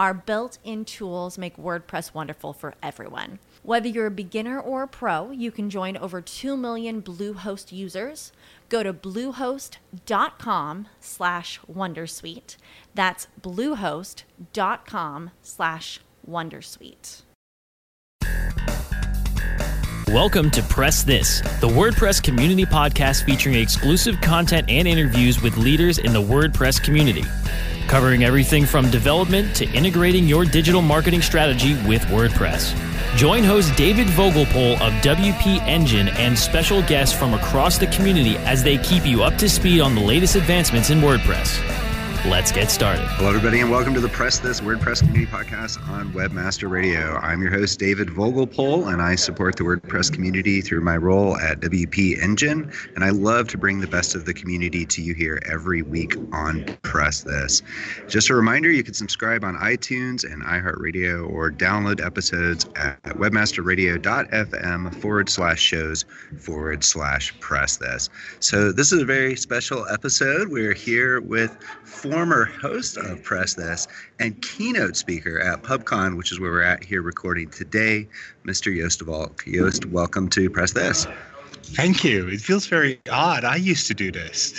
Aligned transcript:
our 0.00 0.14
built 0.14 0.56
in 0.64 0.82
tools 0.82 1.36
make 1.36 1.58
WordPress 1.58 2.14
wonderful 2.14 2.54
for 2.54 2.72
everyone. 2.82 3.38
Whether 3.62 3.86
you're 3.88 4.06
a 4.06 4.10
beginner 4.10 4.58
or 4.58 4.84
a 4.84 4.88
pro, 4.88 5.30
you 5.30 5.50
can 5.50 5.68
join 5.68 5.98
over 5.98 6.22
2 6.22 6.56
million 6.56 7.02
Bluehost 7.02 7.70
users. 7.70 8.32
Go 8.70 8.82
to 8.82 8.94
bluehost.com 8.94 10.88
slash 11.00 11.60
wondersuite. 11.70 12.56
That's 12.94 13.28
bluehost.com 13.42 15.30
slash 15.42 16.00
wondersuite. 16.26 17.22
Welcome 20.08 20.50
to 20.52 20.62
Press 20.62 21.02
This, 21.02 21.42
the 21.60 21.68
WordPress 21.68 22.22
community 22.22 22.64
podcast 22.64 23.24
featuring 23.24 23.56
exclusive 23.56 24.18
content 24.22 24.70
and 24.70 24.88
interviews 24.88 25.42
with 25.42 25.58
leaders 25.58 25.98
in 25.98 26.14
the 26.14 26.22
WordPress 26.22 26.82
community, 26.82 27.22
covering 27.90 28.22
everything 28.22 28.64
from 28.64 28.88
development 28.88 29.52
to 29.56 29.68
integrating 29.72 30.28
your 30.28 30.44
digital 30.44 30.80
marketing 30.80 31.20
strategy 31.20 31.74
with 31.88 32.00
WordPress. 32.02 32.72
Join 33.16 33.42
host 33.42 33.76
David 33.76 34.06
Vogelpohl 34.06 34.74
of 34.74 34.92
WP 35.02 35.60
Engine 35.66 36.06
and 36.10 36.38
special 36.38 36.82
guests 36.82 37.18
from 37.18 37.34
across 37.34 37.78
the 37.78 37.88
community 37.88 38.36
as 38.46 38.62
they 38.62 38.78
keep 38.78 39.04
you 39.04 39.24
up 39.24 39.36
to 39.38 39.48
speed 39.48 39.80
on 39.80 39.96
the 39.96 40.00
latest 40.00 40.36
advancements 40.36 40.90
in 40.90 41.00
WordPress. 41.00 41.79
Let's 42.26 42.52
get 42.52 42.70
started. 42.70 43.06
Hello, 43.12 43.30
everybody, 43.30 43.60
and 43.60 43.70
welcome 43.70 43.94
to 43.94 44.00
the 44.00 44.10
Press 44.10 44.40
This 44.40 44.60
WordPress 44.60 45.00
Community 45.00 45.24
Podcast 45.24 45.82
on 45.88 46.12
Webmaster 46.12 46.68
Radio. 46.68 47.16
I'm 47.16 47.40
your 47.40 47.50
host, 47.50 47.78
David 47.78 48.08
Vogelpohl, 48.08 48.92
and 48.92 49.00
I 49.00 49.14
support 49.14 49.56
the 49.56 49.64
WordPress 49.64 50.12
community 50.12 50.60
through 50.60 50.82
my 50.82 50.98
role 50.98 51.38
at 51.38 51.60
WP 51.60 52.22
Engine. 52.22 52.70
And 52.94 53.04
I 53.04 53.08
love 53.08 53.48
to 53.48 53.58
bring 53.58 53.80
the 53.80 53.86
best 53.86 54.14
of 54.14 54.26
the 54.26 54.34
community 54.34 54.84
to 54.84 55.00
you 55.00 55.14
here 55.14 55.40
every 55.50 55.80
week 55.80 56.14
on 56.30 56.66
Press 56.82 57.22
This. 57.22 57.62
Just 58.06 58.28
a 58.28 58.34
reminder 58.34 58.70
you 58.70 58.84
can 58.84 58.92
subscribe 58.92 59.42
on 59.42 59.56
iTunes 59.56 60.30
and 60.30 60.42
iHeartRadio 60.42 61.26
or 61.26 61.50
download 61.50 62.04
episodes 62.04 62.66
at 62.76 63.02
webmasterradio.fm 63.02 64.94
forward 64.96 65.30
slash 65.30 65.60
shows 65.60 66.04
forward 66.38 66.84
slash 66.84 67.32
press 67.40 67.78
this. 67.78 68.10
So, 68.40 68.72
this 68.72 68.92
is 68.92 69.00
a 69.00 69.06
very 69.06 69.36
special 69.36 69.86
episode. 69.88 70.50
We're 70.50 70.74
here 70.74 71.22
with 71.22 71.56
former 71.90 72.44
host 72.44 72.96
of 72.96 73.22
Press 73.22 73.54
This 73.54 73.88
and 74.20 74.40
keynote 74.40 74.96
speaker 74.96 75.40
at 75.40 75.62
PubCon, 75.62 76.16
which 76.16 76.30
is 76.30 76.38
where 76.38 76.50
we're 76.50 76.62
at 76.62 76.84
here 76.84 77.02
recording 77.02 77.50
today, 77.50 78.08
Mr. 78.46 78.72
De 78.72 79.04
Valk. 79.04 79.44
Joost, 79.44 79.86
welcome 79.86 80.28
to 80.30 80.48
Press 80.48 80.72
This. 80.72 81.06
Thank 81.72 82.02
you. 82.02 82.26
It 82.28 82.40
feels 82.40 82.66
very 82.66 83.00
odd. 83.10 83.44
I 83.44 83.56
used 83.56 83.86
to 83.86 83.94
do 83.94 84.10
this. 84.10 84.52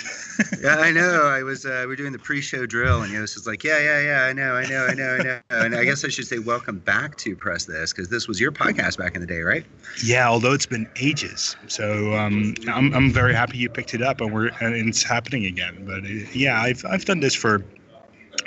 yeah, 0.62 0.76
I 0.76 0.90
know. 0.90 1.26
I 1.26 1.42
was. 1.42 1.66
Uh, 1.66 1.84
we 1.86 1.92
are 1.92 1.96
doing 1.96 2.12
the 2.12 2.18
pre-show 2.18 2.64
drill, 2.64 3.02
and 3.02 3.12
Joost 3.12 3.36
was 3.36 3.46
like, 3.46 3.62
"Yeah, 3.62 3.78
yeah, 3.78 4.00
yeah. 4.00 4.22
I 4.22 4.32
know, 4.32 4.54
I 4.54 4.66
know, 4.66 4.86
I 4.86 4.94
know, 4.94 5.16
I 5.20 5.22
know." 5.22 5.40
and 5.50 5.74
I 5.76 5.84
guess 5.84 6.04
I 6.04 6.08
should 6.08 6.26
say, 6.26 6.38
"Welcome 6.38 6.78
back 6.78 7.16
to 7.18 7.36
Press 7.36 7.66
This," 7.66 7.92
because 7.92 8.08
this 8.08 8.26
was 8.26 8.40
your 8.40 8.50
podcast 8.50 8.96
back 8.96 9.14
in 9.14 9.20
the 9.20 9.26
day, 9.26 9.42
right? 9.42 9.64
Yeah, 10.02 10.28
although 10.28 10.52
it's 10.52 10.66
been 10.66 10.88
ages. 10.96 11.54
So 11.68 12.14
um, 12.14 12.54
I'm 12.66 12.94
I'm 12.94 13.12
very 13.12 13.34
happy 13.34 13.58
you 13.58 13.68
picked 13.68 13.92
it 13.92 14.00
up, 14.00 14.22
and 14.22 14.32
we're 14.32 14.48
and 14.60 14.88
it's 14.88 15.02
happening 15.02 15.44
again. 15.44 15.84
But 15.86 16.04
uh, 16.04 16.30
yeah, 16.32 16.60
I've 16.62 16.84
I've 16.88 17.04
done 17.04 17.20
this 17.20 17.34
for 17.34 17.62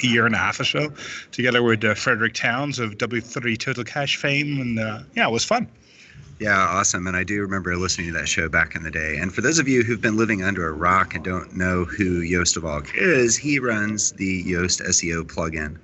a 0.01 0.07
year 0.07 0.25
and 0.25 0.33
a 0.33 0.39
half 0.39 0.59
or 0.59 0.65
so, 0.65 0.91
together 1.31 1.61
with 1.61 1.83
uh, 1.83 1.93
Frederick 1.93 2.33
Townes 2.33 2.79
of 2.79 2.97
W3 2.97 3.57
Total 3.59 3.83
Cache 3.83 4.17
fame, 4.17 4.59
and 4.59 4.79
uh, 4.79 4.99
yeah, 5.15 5.27
it 5.27 5.31
was 5.31 5.45
fun. 5.45 5.69
Yeah, 6.37 6.59
awesome. 6.59 7.07
And 7.07 7.15
I 7.15 7.23
do 7.23 7.39
remember 7.41 7.77
listening 7.77 8.07
to 8.07 8.19
that 8.19 8.27
show 8.27 8.49
back 8.49 8.75
in 8.75 8.83
the 8.83 8.91
day. 8.91 9.15
And 9.17 9.33
for 9.33 9.39
those 9.39 9.57
of 9.57 9.69
you 9.69 9.83
who've 9.83 10.01
been 10.01 10.17
living 10.17 10.43
under 10.43 10.67
a 10.67 10.73
rock 10.73 11.15
and 11.15 11.23
don't 11.23 11.55
know 11.55 11.85
who 11.85 12.27
Joost 12.27 12.55
de 12.55 12.83
is, 12.93 13.37
he 13.37 13.57
runs 13.57 14.11
the 14.11 14.43
Yoast 14.43 14.85
SEO 14.85 15.23
plugin. 15.23 15.77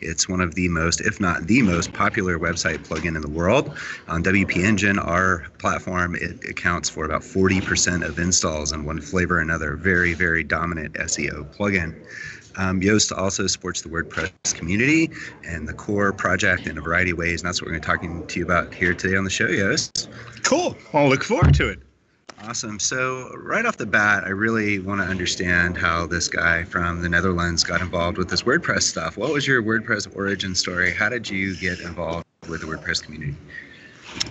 It's 0.00 0.26
one 0.26 0.40
of 0.40 0.54
the 0.54 0.68
most, 0.70 1.02
if 1.02 1.20
not 1.20 1.46
the 1.46 1.60
most, 1.60 1.92
popular 1.92 2.38
website 2.38 2.86
plugin 2.86 3.16
in 3.16 3.20
the 3.20 3.28
world. 3.28 3.76
On 4.08 4.22
WP 4.22 4.56
Engine, 4.56 4.98
our 4.98 5.46
platform, 5.58 6.14
it 6.14 6.42
accounts 6.48 6.88
for 6.88 7.04
about 7.04 7.20
40% 7.20 8.02
of 8.02 8.18
installs 8.18 8.72
in 8.72 8.86
one 8.86 9.02
flavor 9.02 9.36
or 9.36 9.40
another. 9.40 9.76
Very, 9.76 10.14
very 10.14 10.42
dominant 10.42 10.94
SEO 10.94 11.54
plugin. 11.54 11.94
Um, 12.58 12.80
Joost 12.80 13.12
also 13.12 13.46
supports 13.46 13.82
the 13.82 13.88
WordPress 13.88 14.54
community 14.54 15.10
and 15.46 15.66
the 15.66 15.72
core 15.72 16.12
project 16.12 16.66
in 16.66 16.76
a 16.76 16.80
variety 16.80 17.12
of 17.12 17.18
ways. 17.18 17.40
And 17.40 17.48
that's 17.48 17.62
what 17.62 17.66
we're 17.66 17.78
going 17.78 17.82
to 17.82 17.88
be 17.88 17.92
talking 17.92 18.26
to 18.26 18.38
you 18.38 18.44
about 18.44 18.74
here 18.74 18.92
today 18.92 19.16
on 19.16 19.24
the 19.24 19.30
show, 19.30 19.46
Joost. 19.46 20.10
Cool. 20.42 20.76
I'll 20.92 21.08
look 21.08 21.22
forward 21.22 21.54
to 21.54 21.68
it. 21.68 21.78
Awesome. 22.44 22.78
So, 22.78 23.30
right 23.36 23.66
off 23.66 23.78
the 23.78 23.86
bat, 23.86 24.24
I 24.24 24.28
really 24.28 24.78
want 24.78 25.00
to 25.00 25.06
understand 25.06 25.76
how 25.76 26.06
this 26.06 26.28
guy 26.28 26.62
from 26.64 27.02
the 27.02 27.08
Netherlands 27.08 27.64
got 27.64 27.80
involved 27.80 28.16
with 28.16 28.28
this 28.28 28.42
WordPress 28.42 28.82
stuff. 28.82 29.16
What 29.16 29.32
was 29.32 29.46
your 29.46 29.60
WordPress 29.62 30.14
origin 30.16 30.54
story? 30.54 30.92
How 30.92 31.08
did 31.08 31.28
you 31.28 31.56
get 31.56 31.80
involved 31.80 32.24
with 32.48 32.60
the 32.60 32.66
WordPress 32.68 33.02
community? 33.02 33.36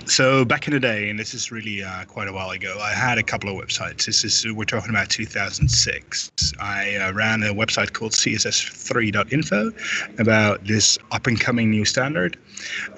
So 0.05 0.45
back 0.45 0.67
in 0.67 0.73
the 0.73 0.79
day, 0.79 1.09
and 1.09 1.19
this 1.19 1.33
is 1.33 1.51
really 1.51 1.83
uh, 1.83 2.05
quite 2.05 2.27
a 2.27 2.33
while 2.33 2.51
ago, 2.51 2.77
I 2.81 2.91
had 2.91 3.17
a 3.17 3.23
couple 3.23 3.49
of 3.49 3.63
websites. 3.63 4.05
This 4.05 4.23
is 4.23 4.45
we're 4.51 4.63
talking 4.63 4.89
about 4.89 5.09
2006. 5.09 6.31
I 6.59 6.95
uh, 6.95 7.13
ran 7.13 7.43
a 7.43 7.53
website 7.53 7.93
called 7.93 8.13
CSS3.info 8.13 10.19
about 10.19 10.65
this 10.65 10.97
up 11.11 11.27
and 11.27 11.39
coming 11.39 11.69
new 11.69 11.85
standard. 11.85 12.37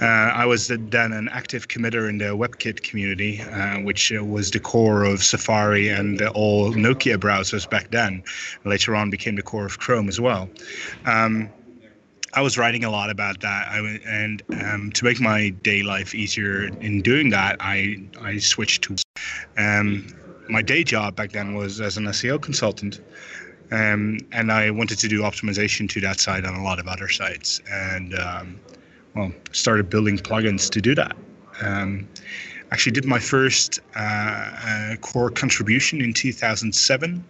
Uh, 0.02 0.06
I 0.06 0.46
was 0.46 0.68
then 0.68 1.12
an 1.12 1.28
active 1.30 1.68
committer 1.68 2.08
in 2.08 2.20
the 2.20 2.38
WebKit 2.38 2.84
community, 2.84 3.42
uh, 3.42 3.82
which 3.82 4.14
uh, 4.14 4.24
was 4.24 4.52
the 4.52 4.60
core 4.60 5.04
of 5.04 5.24
Safari 5.24 5.90
and 5.90 6.22
all 6.22 6.72
Nokia 6.74 7.18
browsers 7.18 7.70
back 7.70 7.92
then. 7.92 8.24
Later 8.66 8.96
on, 8.96 9.10
became 9.10 9.36
the 9.36 9.42
core 9.42 9.66
of 9.66 9.80
Chrome 9.80 10.08
as 10.08 10.22
well. 10.22 10.50
Um, 11.06 11.50
I 12.34 12.42
was 12.42 12.58
writing 12.58 12.84
a 12.84 12.92
lot 12.92 13.10
about 13.10 13.40
that, 13.42 13.68
I, 13.68 14.00
and 14.06 14.42
um, 14.62 14.92
to 14.94 15.04
make 15.04 15.20
my 15.20 15.50
day 15.50 15.82
life 15.82 16.14
easier 16.14 16.66
in 16.80 17.02
doing 17.02 17.30
that, 17.32 17.58
I 17.60 17.98
I 18.22 18.38
switched 18.38 18.84
to 18.84 18.96
um, 19.58 20.08
my 20.48 20.62
day 20.62 20.84
job 20.84 21.16
back 21.16 21.32
then 21.32 21.56
was 21.56 21.82
as 21.82 21.98
an 21.98 22.06
SEO 22.06 22.42
consultant, 22.42 23.02
um, 23.72 24.20
and 24.32 24.52
I 24.52 24.70
wanted 24.70 25.00
to 25.00 25.08
do 25.08 25.22
optimization 25.22 25.90
to 25.90 26.02
that 26.02 26.20
site 26.20 26.46
on 26.46 26.56
a 26.56 26.64
lot 26.64 26.80
of 26.80 26.88
other 26.88 27.10
sites, 27.10 27.62
and 27.72 28.14
um, 28.20 28.60
well, 29.16 29.32
started 29.52 29.90
building 29.90 30.18
plugins 30.18 30.70
to 30.70 30.82
do 30.82 30.94
that. 30.96 31.16
Um, 31.62 32.08
actually, 32.72 32.92
did 32.92 33.06
my 33.06 33.20
first 33.20 33.80
uh, 33.96 34.00
uh, 34.00 34.96
core 34.98 35.32
contribution 35.32 36.00
in 36.00 36.14
2007 36.14 37.24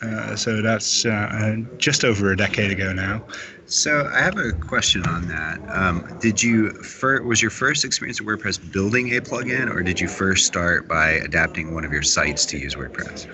Uh, 0.00 0.36
so 0.36 0.62
that's 0.62 1.04
uh, 1.04 1.56
just 1.78 2.04
over 2.04 2.30
a 2.30 2.36
decade 2.36 2.70
ago 2.70 2.92
now. 2.92 3.22
So 3.66 4.08
I 4.14 4.20
have 4.20 4.38
a 4.38 4.52
question 4.52 5.04
on 5.06 5.26
that. 5.28 5.60
Um, 5.68 6.16
did 6.20 6.42
you 6.42 6.70
fir- 6.70 7.22
was 7.22 7.42
your 7.42 7.50
first 7.50 7.84
experience 7.84 8.20
with 8.20 8.40
WordPress 8.40 8.72
building 8.72 9.14
a 9.16 9.20
plugin, 9.20 9.68
or 9.70 9.82
did 9.82 10.00
you 10.00 10.08
first 10.08 10.46
start 10.46 10.88
by 10.88 11.10
adapting 11.10 11.74
one 11.74 11.84
of 11.84 11.92
your 11.92 12.02
sites 12.02 12.46
to 12.46 12.58
use 12.58 12.76
WordPress? 12.76 13.26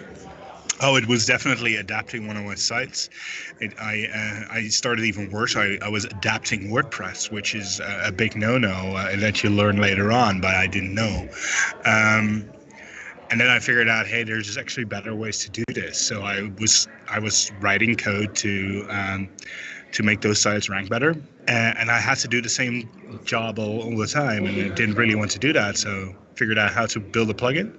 Oh, 0.81 0.97
it 0.97 1.07
was 1.07 1.25
definitely 1.25 1.77
adapting 1.77 2.27
one 2.27 2.37
of 2.37 2.45
my 2.45 2.57
sites. 2.57 3.09
It, 3.61 3.75
I 3.81 4.09
uh, 4.13 4.53
I 4.55 4.69
started 4.69 5.05
even 5.05 5.31
worse. 5.31 5.57
I, 5.57 5.79
I 5.83 5.89
was 5.89 6.05
adapting 6.05 6.71
WordPress, 6.71 7.31
which 7.31 7.55
is 7.55 7.79
a, 7.79 8.07
a 8.07 8.13
big 8.13 8.37
no-no 8.37 8.97
uh, 8.97 9.17
that 9.17 9.45
you 9.45 9.51
learn 9.51 9.77
later 9.77 10.11
on, 10.11 10.41
but 10.41 10.55
I 10.55 10.67
didn't 10.67 10.95
know. 10.95 11.29
Um, 11.85 12.54
and 13.35 13.41
then 13.41 13.49
I 13.49 13.59
figured 13.59 13.89
out, 13.89 14.07
hey, 14.07 14.23
there's 14.23 14.57
actually 14.57 14.85
better 14.85 15.13
ways 15.13 15.41
to 15.41 15.51
do 15.51 15.65
this. 15.75 15.99
So 15.99 16.23
I 16.23 16.53
was 16.61 16.87
I 17.09 17.19
was 17.19 17.51
writing 17.59 17.97
code 17.97 18.37
to 18.37 18.87
um, 18.89 19.29
to 19.91 20.05
make 20.05 20.21
those 20.21 20.41
sites 20.41 20.69
rank 20.69 20.89
better, 20.89 21.17
and, 21.49 21.77
and 21.77 21.91
I 21.91 21.99
had 21.99 22.19
to 22.19 22.29
do 22.29 22.41
the 22.41 22.49
same 22.49 22.89
job 23.25 23.59
all, 23.59 23.83
all 23.83 23.97
the 23.97 24.07
time, 24.07 24.47
and 24.47 24.71
I 24.71 24.75
didn't 24.77 24.95
really 24.95 25.17
want 25.17 25.33
to 25.33 25.41
do 25.41 25.53
that. 25.53 25.77
So 25.77 26.15
figured 26.37 26.59
out 26.59 26.73
how 26.73 26.87
to 26.87 27.01
build 27.01 27.29
a 27.29 27.35
plugin 27.35 27.77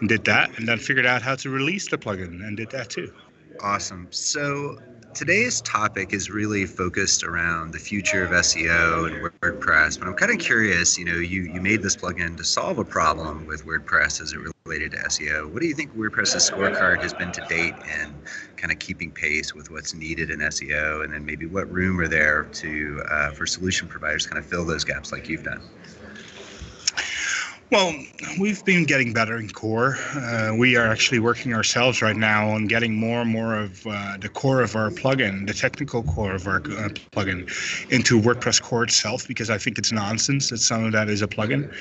and 0.00 0.08
did 0.08 0.24
that, 0.24 0.58
and 0.58 0.66
then 0.66 0.78
figured 0.78 1.06
out 1.06 1.22
how 1.22 1.36
to 1.36 1.50
release 1.50 1.88
the 1.88 1.96
plugin 1.96 2.44
and 2.44 2.56
did 2.56 2.72
that 2.72 2.90
too. 2.90 3.14
Awesome. 3.62 4.08
So 4.10 4.76
today's 5.14 5.60
topic 5.60 6.12
is 6.12 6.28
really 6.28 6.66
focused 6.66 7.22
around 7.22 7.72
the 7.72 7.78
future 7.78 8.24
of 8.24 8.32
SEO 8.32 9.06
and 9.06 9.32
WordPress. 9.40 9.98
But 9.98 10.08
I'm 10.08 10.14
kind 10.14 10.32
of 10.32 10.38
curious. 10.38 10.98
You 10.98 11.04
know, 11.04 11.14
you 11.14 11.42
you 11.42 11.60
made 11.60 11.82
this 11.82 11.96
plugin 11.96 12.36
to 12.36 12.44
solve 12.44 12.78
a 12.78 12.84
problem 12.84 13.46
with 13.46 13.64
WordPress 13.64 14.20
as 14.20 14.32
it 14.32 14.40
related 14.66 14.92
to 14.92 14.98
SEO. 14.98 15.52
What 15.52 15.62
do 15.62 15.68
you 15.68 15.74
think 15.74 15.96
WordPress's 15.96 16.50
scorecard 16.50 17.00
has 17.02 17.14
been 17.14 17.30
to 17.32 17.40
date 17.42 17.74
in 18.02 18.14
kind 18.56 18.72
of 18.72 18.78
keeping 18.80 19.12
pace 19.12 19.54
with 19.54 19.70
what's 19.70 19.94
needed 19.94 20.30
in 20.30 20.40
SEO, 20.40 21.04
and 21.04 21.12
then 21.12 21.24
maybe 21.24 21.46
what 21.46 21.70
room 21.70 22.00
are 22.00 22.08
there 22.08 22.44
to 22.44 23.02
uh, 23.08 23.30
for 23.30 23.46
solution 23.46 23.86
providers 23.86 24.26
kind 24.26 24.38
of 24.38 24.44
fill 24.44 24.64
those 24.64 24.84
gaps 24.84 25.12
like 25.12 25.28
you've 25.28 25.44
done? 25.44 25.62
Well, 27.70 27.94
we've 28.38 28.64
been 28.64 28.84
getting 28.84 29.12
better 29.12 29.36
in 29.38 29.48
core. 29.48 29.96
Uh, 30.14 30.54
we 30.56 30.76
are 30.76 30.86
actually 30.86 31.18
working 31.18 31.54
ourselves 31.54 32.02
right 32.02 32.16
now 32.16 32.50
on 32.50 32.66
getting 32.66 32.94
more 32.94 33.22
and 33.22 33.30
more 33.30 33.56
of 33.56 33.86
uh, 33.86 34.16
the 34.18 34.28
core 34.28 34.60
of 34.62 34.76
our 34.76 34.90
plugin, 34.90 35.46
the 35.46 35.54
technical 35.54 36.02
core 36.02 36.34
of 36.34 36.46
our 36.46 36.58
uh, 36.58 36.90
plugin, 37.12 37.50
into 37.90 38.20
WordPress 38.20 38.62
core 38.62 38.84
itself 38.84 39.26
because 39.26 39.50
I 39.50 39.58
think 39.58 39.78
it's 39.78 39.90
nonsense 39.90 40.50
that 40.50 40.58
some 40.58 40.84
of 40.84 40.92
that 40.92 41.08
is 41.08 41.22
a 41.22 41.26
plugin. 41.26 41.72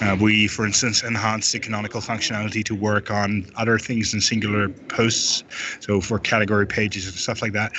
Uh, 0.00 0.16
we, 0.20 0.46
for 0.46 0.64
instance, 0.64 1.02
enhanced 1.02 1.52
the 1.52 1.58
canonical 1.58 2.00
functionality 2.00 2.64
to 2.64 2.74
work 2.74 3.10
on 3.10 3.44
other 3.56 3.78
things 3.78 4.12
than 4.12 4.20
singular 4.20 4.68
posts, 4.68 5.42
so 5.80 6.00
for 6.00 6.18
category 6.18 6.66
pages 6.66 7.06
and 7.06 7.14
stuff 7.14 7.42
like 7.42 7.52
that. 7.52 7.72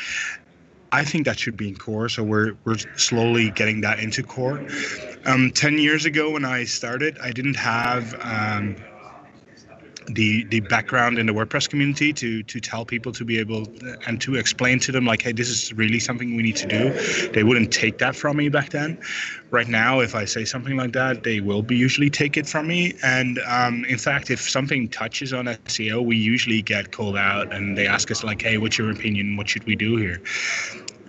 I 0.92 1.04
think 1.04 1.26
that 1.26 1.38
should 1.40 1.58
be 1.58 1.70
in 1.70 1.76
core. 1.76 2.10
So 2.10 2.24
we're 2.24 2.54
we're 2.66 2.78
slowly 2.98 3.52
getting 3.52 3.82
that 3.82 4.00
into 4.00 4.24
core. 4.24 4.66
Um, 5.26 5.52
Ten 5.52 5.78
years 5.78 6.06
ago, 6.06 6.32
when 6.32 6.46
I 6.46 6.64
started, 6.64 7.18
I 7.20 7.32
didn't 7.32 7.56
have 7.56 8.16
um, 8.22 8.76
the 10.10 10.44
the 10.46 10.60
background 10.62 11.20
in 11.20 11.26
the 11.26 11.34
WordPress 11.34 11.70
community 11.70 12.12
to 12.14 12.44
to 12.44 12.60
tell 12.60 12.86
people 12.86 13.12
to 13.14 13.24
be 13.24 13.40
able 13.40 13.68
and 14.08 14.20
to 14.22 14.36
explain 14.36 14.80
to 14.80 14.92
them 14.92 15.06
like, 15.06 15.22
hey, 15.22 15.32
this 15.32 15.50
is 15.50 15.74
really 15.74 16.00
something 16.00 16.36
we 16.36 16.44
need 16.44 16.56
to 16.58 16.68
do. 16.68 17.30
They 17.32 17.44
wouldn't 17.44 17.72
take 17.72 17.98
that 18.00 18.16
from 18.16 18.38
me 18.38 18.50
back 18.50 18.72
then. 18.72 19.00
Right 19.52 19.68
now, 19.68 20.00
if 20.00 20.16
I 20.16 20.26
say 20.26 20.46
something 20.46 20.78
like 20.78 20.94
that, 20.94 21.24
they 21.24 21.40
will 21.40 21.62
be 21.62 21.76
usually 21.76 22.10
take 22.10 22.38
it 22.38 22.48
from 22.48 22.68
me. 22.68 22.94
And 23.04 23.40
um, 23.48 23.86
in 23.86 23.98
fact, 23.98 24.30
if 24.30 24.42
something 24.42 24.90
touches 24.90 25.34
on 25.34 25.46
SEO, 25.46 26.04
we 26.04 26.18
usually 26.18 26.62
get 26.62 26.92
called 26.92 27.18
out 27.18 27.54
and 27.54 27.78
they 27.78 27.88
ask 27.88 28.12
us 28.12 28.24
like, 28.24 28.42
hey, 28.42 28.58
what's 28.58 28.78
your 28.78 28.92
opinion? 28.92 29.38
What 29.38 29.50
should 29.50 29.66
we 29.66 29.76
do 29.76 29.98
here? 29.98 30.22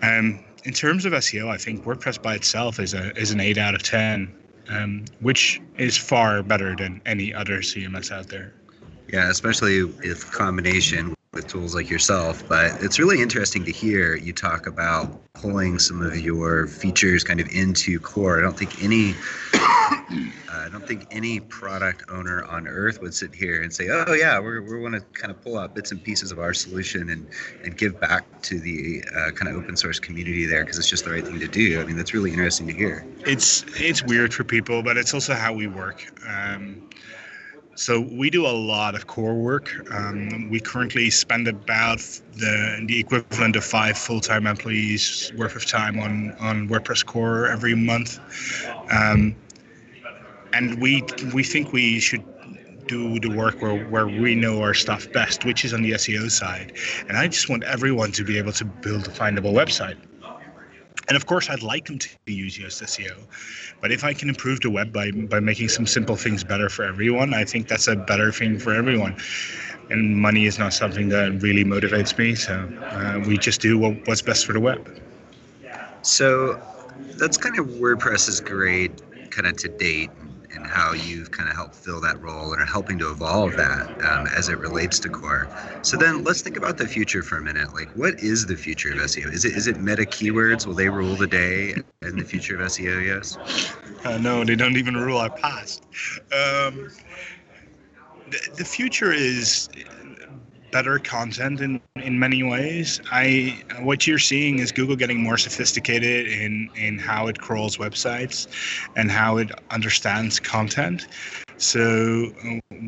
Um, 0.02 0.40
in 0.64 0.72
terms 0.72 1.04
of 1.04 1.12
SEO, 1.12 1.48
I 1.48 1.56
think 1.56 1.84
WordPress 1.84 2.22
by 2.22 2.34
itself 2.34 2.78
is 2.78 2.94
a 2.94 3.16
is 3.18 3.30
an 3.30 3.40
eight 3.40 3.58
out 3.58 3.74
of 3.74 3.82
ten, 3.82 4.32
um, 4.68 5.04
which 5.20 5.60
is 5.78 5.96
far 5.96 6.42
better 6.42 6.76
than 6.76 7.00
any 7.06 7.32
other 7.32 7.58
CMS 7.58 8.10
out 8.10 8.28
there. 8.28 8.52
Yeah, 9.12 9.28
especially 9.28 9.78
if 10.02 10.30
combination 10.30 11.14
with 11.32 11.46
tools 11.46 11.74
like 11.74 11.88
yourself. 11.88 12.46
But 12.48 12.82
it's 12.82 12.98
really 12.98 13.22
interesting 13.22 13.64
to 13.64 13.72
hear 13.72 14.16
you 14.16 14.32
talk 14.32 14.66
about 14.66 15.20
pulling 15.34 15.78
some 15.78 16.02
of 16.02 16.18
your 16.18 16.66
features 16.66 17.24
kind 17.24 17.40
of 17.40 17.48
into 17.48 17.98
core. 18.00 18.38
I 18.38 18.42
don't 18.42 18.58
think 18.58 18.82
any 18.82 19.14
I 19.52 20.68
don't 20.70 20.86
think 20.86 21.06
any 21.10 21.40
product 21.40 22.04
owner 22.10 22.44
on 22.44 22.66
earth 22.68 23.00
would 23.00 23.14
sit 23.14 23.34
here 23.34 23.62
and 23.62 23.72
say, 23.72 23.88
"Oh 23.90 24.12
yeah, 24.12 24.38
we're 24.38 24.60
we 24.60 24.80
want 24.80 24.94
to 24.94 25.00
kind 25.18 25.30
of 25.30 25.42
pull 25.42 25.58
out 25.58 25.74
bits 25.74 25.90
and 25.92 26.02
pieces 26.02 26.32
of 26.32 26.38
our 26.38 26.54
solution 26.54 27.08
and 27.10 27.28
and 27.64 27.76
give 27.76 28.00
back 28.00 28.42
to 28.42 28.58
the 28.58 29.02
uh, 29.16 29.30
kind 29.30 29.48
of 29.48 29.60
open 29.60 29.76
source 29.76 29.98
community 29.98 30.46
there 30.46 30.64
because 30.64 30.78
it's 30.78 30.88
just 30.88 31.04
the 31.04 31.10
right 31.10 31.24
thing 31.24 31.40
to 31.40 31.48
do." 31.48 31.80
I 31.80 31.84
mean, 31.84 31.96
that's 31.96 32.12
really 32.12 32.30
interesting 32.30 32.66
to 32.66 32.72
hear. 32.72 33.06
It's 33.26 33.64
it's 33.80 34.02
weird 34.04 34.34
for 34.34 34.44
people, 34.44 34.82
but 34.82 34.96
it's 34.96 35.14
also 35.14 35.34
how 35.34 35.52
we 35.52 35.66
work. 35.66 36.04
Um, 36.28 36.82
so 37.80 37.98
we 37.98 38.28
do 38.28 38.46
a 38.46 38.52
lot 38.52 38.94
of 38.94 39.06
core 39.06 39.34
work. 39.34 39.70
Um, 39.90 40.50
we 40.50 40.60
currently 40.60 41.08
spend 41.08 41.48
about 41.48 42.00
the 42.34 42.84
the 42.86 43.00
equivalent 43.00 43.56
of 43.56 43.64
five 43.64 43.96
full-time 43.96 44.46
employees 44.46 45.32
worth 45.34 45.56
of 45.56 45.64
time 45.64 45.98
on 45.98 46.32
on 46.40 46.68
WordPress 46.68 47.06
core 47.06 47.46
every 47.46 47.74
month. 47.74 48.20
Um, 48.90 49.34
and 50.52 50.78
we 50.78 51.02
we 51.32 51.42
think 51.42 51.72
we 51.72 52.00
should 52.00 52.22
do 52.86 53.18
the 53.18 53.30
work 53.30 53.62
where, 53.62 53.86
where 53.86 54.06
we 54.06 54.34
know 54.34 54.60
our 54.60 54.74
stuff 54.74 55.10
best, 55.12 55.46
which 55.46 55.64
is 55.64 55.72
on 55.72 55.80
the 55.80 55.92
SEO 55.92 56.30
side. 56.30 56.74
And 57.08 57.16
I 57.16 57.28
just 57.28 57.48
want 57.48 57.62
everyone 57.64 58.12
to 58.12 58.24
be 58.24 58.36
able 58.36 58.52
to 58.52 58.64
build 58.66 59.06
a 59.06 59.10
findable 59.10 59.54
website. 59.54 59.96
And 61.10 61.16
of 61.16 61.26
course, 61.26 61.50
I'd 61.50 61.64
like 61.64 61.86
them 61.86 61.98
to 61.98 62.08
use 62.26 62.56
Yoast 62.56 62.84
SEO. 62.84 63.16
But 63.80 63.90
if 63.90 64.04
I 64.04 64.14
can 64.14 64.28
improve 64.28 64.60
the 64.60 64.70
web 64.70 64.92
by, 64.92 65.10
by 65.10 65.40
making 65.40 65.68
some 65.68 65.84
simple 65.84 66.14
things 66.14 66.44
better 66.44 66.68
for 66.68 66.84
everyone, 66.84 67.34
I 67.34 67.42
think 67.42 67.66
that's 67.66 67.88
a 67.88 67.96
better 67.96 68.30
thing 68.30 68.60
for 68.60 68.72
everyone. 68.72 69.16
And 69.90 70.16
money 70.16 70.46
is 70.46 70.56
not 70.56 70.72
something 70.72 71.08
that 71.08 71.42
really 71.42 71.64
motivates 71.64 72.16
me. 72.16 72.36
So 72.36 72.54
uh, 72.92 73.24
we 73.26 73.38
just 73.38 73.60
do 73.60 73.76
what, 73.76 74.06
what's 74.06 74.22
best 74.22 74.46
for 74.46 74.52
the 74.52 74.60
web. 74.60 74.88
So 76.02 76.62
that's 77.18 77.36
kind 77.36 77.58
of 77.58 77.66
WordPress's 77.66 78.40
great 78.40 78.92
kind 79.32 79.48
of 79.48 79.56
to 79.56 79.68
date 79.68 80.10
and 80.60 80.70
how 80.70 80.92
you've 80.92 81.30
kind 81.30 81.48
of 81.48 81.56
helped 81.56 81.74
fill 81.74 82.00
that 82.00 82.20
role 82.20 82.52
and 82.52 82.60
are 82.60 82.66
helping 82.66 82.98
to 82.98 83.10
evolve 83.10 83.56
that 83.56 83.88
um, 84.04 84.26
as 84.36 84.48
it 84.48 84.58
relates 84.58 84.98
to 85.00 85.08
core. 85.08 85.48
So 85.82 85.96
then 85.96 86.22
let's 86.22 86.42
think 86.42 86.56
about 86.56 86.76
the 86.76 86.86
future 86.86 87.22
for 87.22 87.38
a 87.38 87.42
minute. 87.42 87.72
Like, 87.72 87.90
what 87.96 88.20
is 88.20 88.46
the 88.46 88.56
future 88.56 88.92
of 88.92 88.98
SEO? 88.98 89.32
Is 89.32 89.44
it 89.44 89.56
is 89.56 89.66
it 89.66 89.80
meta 89.80 90.02
keywords? 90.02 90.66
Will 90.66 90.74
they 90.74 90.88
rule 90.88 91.16
the 91.16 91.26
day 91.26 91.74
in 92.02 92.16
the 92.16 92.24
future 92.24 92.60
of 92.60 92.60
SEO? 92.68 93.04
Yes. 93.04 93.72
Uh, 94.04 94.18
no, 94.18 94.44
they 94.44 94.56
don't 94.56 94.76
even 94.76 94.96
rule 94.96 95.18
our 95.18 95.30
past. 95.30 95.84
Um, 96.32 96.90
the, 98.30 98.50
the 98.58 98.64
future 98.64 99.12
is 99.12 99.68
better 100.70 100.98
content 100.98 101.60
in, 101.60 101.80
in 101.96 102.18
many 102.18 102.42
ways. 102.42 103.00
I 103.10 103.62
what 103.80 104.06
you're 104.06 104.18
seeing 104.18 104.58
is 104.58 104.72
Google 104.72 104.96
getting 104.96 105.22
more 105.22 105.38
sophisticated 105.38 106.26
in 106.28 106.70
in 106.76 106.98
how 106.98 107.26
it 107.28 107.40
crawls 107.40 107.76
websites 107.76 108.46
and 108.96 109.10
how 109.10 109.38
it 109.38 109.50
understands 109.70 110.40
content. 110.40 111.06
So 111.56 112.32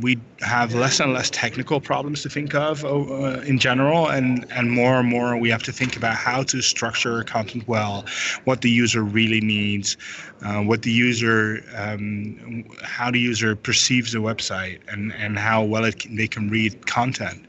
we 0.00 0.18
have 0.40 0.74
less 0.74 1.00
and 1.00 1.12
less 1.12 1.30
technical 1.30 1.80
problems 1.80 2.22
to 2.22 2.28
think 2.28 2.54
of 2.54 2.84
uh, 2.84 3.40
in 3.42 3.58
general, 3.58 4.08
and, 4.08 4.46
and 4.52 4.70
more 4.70 5.00
and 5.00 5.08
more 5.08 5.36
we 5.36 5.50
have 5.50 5.62
to 5.64 5.72
think 5.72 5.96
about 5.96 6.14
how 6.14 6.42
to 6.44 6.62
structure 6.62 7.22
content 7.24 7.66
well, 7.68 8.04
what 8.44 8.62
the 8.62 8.70
user 8.70 9.02
really 9.02 9.40
needs, 9.40 9.96
uh, 10.42 10.62
what 10.62 10.82
the 10.82 10.90
user, 10.90 11.62
um, 11.76 12.64
how 12.82 13.10
the 13.10 13.20
user 13.20 13.54
perceives 13.54 14.12
the 14.12 14.18
website, 14.18 14.80
and, 14.88 15.12
and 15.14 15.38
how 15.38 15.62
well 15.62 15.84
it 15.84 15.98
can, 15.98 16.16
they 16.16 16.28
can 16.28 16.48
read 16.48 16.86
content, 16.86 17.44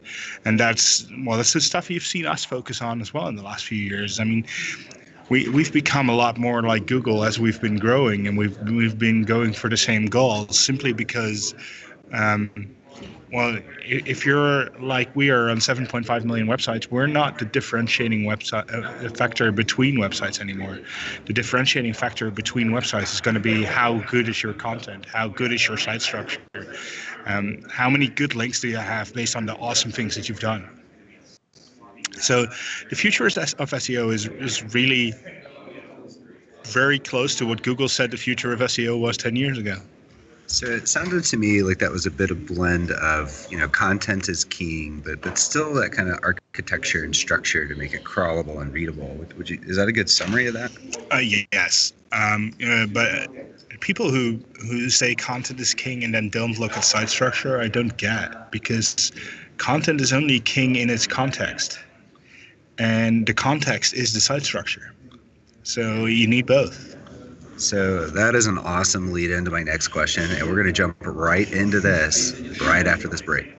and 0.45 0.59
that's 0.59 1.07
well, 1.25 1.38
that's 1.38 1.53
the 1.53 1.62
stuff 1.62 1.89
you've 1.89 2.03
seen 2.03 2.25
us 2.25 2.43
focus 2.43 2.81
on 2.81 3.01
as 3.01 3.13
well 3.13 3.27
in 3.27 3.35
the 3.35 3.43
last 3.43 3.65
few 3.65 3.77
years. 3.77 4.19
I 4.19 4.23
mean, 4.23 4.45
we 5.29 5.47
we've 5.50 5.71
become 5.71 6.09
a 6.09 6.15
lot 6.15 6.38
more 6.38 6.62
like 6.62 6.85
Google 6.85 7.23
as 7.23 7.39
we've 7.39 7.62
been 7.62 7.77
growing, 7.77 8.27
and 8.27 8.38
we've 8.38 8.57
we've 8.69 8.97
been 8.97 9.23
going 9.23 9.53
for 9.53 9.69
the 9.69 9.77
same 9.77 10.05
goals 10.07 10.59
simply 10.59 10.93
because. 10.93 11.53
Um, 12.13 12.50
well, 13.34 13.58
if 13.84 14.27
you're 14.27 14.70
like 14.79 15.13
we 15.15 15.32
are 15.32 15.50
on 15.50 15.58
7.5 15.58 16.24
million 16.24 16.46
websites, 16.46 16.91
we're 16.91 17.08
not 17.08 17.39
the 17.39 17.46
differentiating 17.46 18.22
website 18.25 18.72
uh, 18.72 19.10
factor 19.10 19.51
between 19.51 19.96
websites 19.96 20.39
anymore. 20.39 20.79
The 21.25 21.34
differentiating 21.34 21.93
factor 21.93 22.29
between 22.29 22.70
websites 22.70 23.12
is 23.12 23.22
going 23.22 23.34
to 23.34 23.41
be 23.41 23.63
how 23.63 23.98
good 24.08 24.29
is 24.29 24.43
your 24.43 24.53
content, 24.53 25.08
how 25.08 25.29
good 25.29 25.51
is 25.51 25.67
your 25.67 25.77
site 25.77 26.03
structure, 26.03 26.41
um, 27.25 27.63
how 27.72 27.89
many 27.89 28.08
good 28.08 28.36
links 28.36 28.62
do 28.62 28.67
you 28.67 28.77
have 28.77 29.12
based 29.15 29.36
on 29.36 29.48
the 29.48 29.55
awesome 29.55 29.91
things 29.91 30.13
that 30.13 30.29
you've 30.29 30.39
done. 30.39 30.70
So 32.20 32.46
the 32.91 32.96
future 32.96 33.25
of 33.25 33.34
SEO 33.34 34.13
is, 34.13 34.27
is 34.27 34.63
really 34.75 35.12
very 36.65 37.00
close 37.00 37.34
to 37.36 37.48
what 37.48 37.63
Google 37.63 37.89
said 37.89 38.12
the 38.12 38.17
future 38.17 38.53
of 38.53 38.60
SEO 38.60 39.00
was 39.00 39.17
10 39.17 39.36
years 39.36 39.58
ago. 39.58 39.77
So 40.47 40.67
it 40.67 40.88
sounded 40.88 41.23
to 41.25 41.38
me 41.38 41.63
like 41.63 41.79
that 41.79 41.91
was 41.91 42.05
a 42.05 42.12
bit 42.12 42.29
of 42.29 42.45
blend 42.45 42.91
of, 42.91 43.47
you 43.50 43.57
know, 43.57 43.67
content 43.67 44.29
is 44.29 44.43
king, 44.43 45.01
but 45.03 45.21
but 45.21 45.38
still 45.38 45.73
that 45.75 45.91
kind 45.93 46.09
of 46.09 46.19
architecture 46.21 47.03
and 47.03 47.15
structure 47.15 47.67
to 47.67 47.75
make 47.75 47.93
it 47.93 48.03
crawlable 48.03 48.62
and 48.62 48.71
readable. 48.71 49.07
Would, 49.15 49.33
would 49.38 49.50
you, 49.50 49.59
is 49.63 49.77
that 49.77 49.88
a 49.88 49.91
good 49.91 50.09
summary 50.09 50.47
of 50.47 50.53
that? 50.53 50.71
Uh, 51.12 51.45
yes, 51.51 51.93
um, 52.12 52.53
uh, 52.65 52.85
but 52.88 53.29
people 53.79 54.12
who 54.12 54.39
who 54.62 54.89
say 54.89 55.15
content 55.15 55.59
is 55.59 55.73
king 55.73 56.03
and 56.03 56.13
then 56.13 56.29
don't 56.29 56.59
look 56.59 56.77
at 56.77 56.83
site 56.83 57.09
structure, 57.09 57.59
I 57.59 57.67
don't 57.67 57.97
get 57.97 58.51
because 58.51 59.12
content 59.57 60.01
is 60.01 60.13
only 60.13 60.39
king 60.39 60.75
in 60.75 60.89
its 60.89 61.07
context, 61.07 61.79
and 62.77 63.25
the 63.25 63.33
context 63.33 63.93
is 63.93 64.13
the 64.13 64.21
site 64.21 64.43
structure. 64.43 64.93
So 65.63 66.05
you 66.05 66.27
need 66.27 66.45
both. 66.45 66.92
So 67.63 68.08
that 68.08 68.36
is 68.36 68.46
an 68.46 68.58
awesome 68.58 69.13
lead 69.13 69.32
into 69.32 69.50
my 69.50 69.63
next 69.63 69.88
question, 69.88 70.29
and 70.32 70.48
we're 70.48 70.55
going 70.55 70.67
to 70.67 70.74
jump 70.74 70.98
right 71.01 71.50
into 71.51 71.79
this 71.79 72.38
right 72.62 72.86
after 72.86 73.08
this 73.08 73.22
break. 73.22 73.55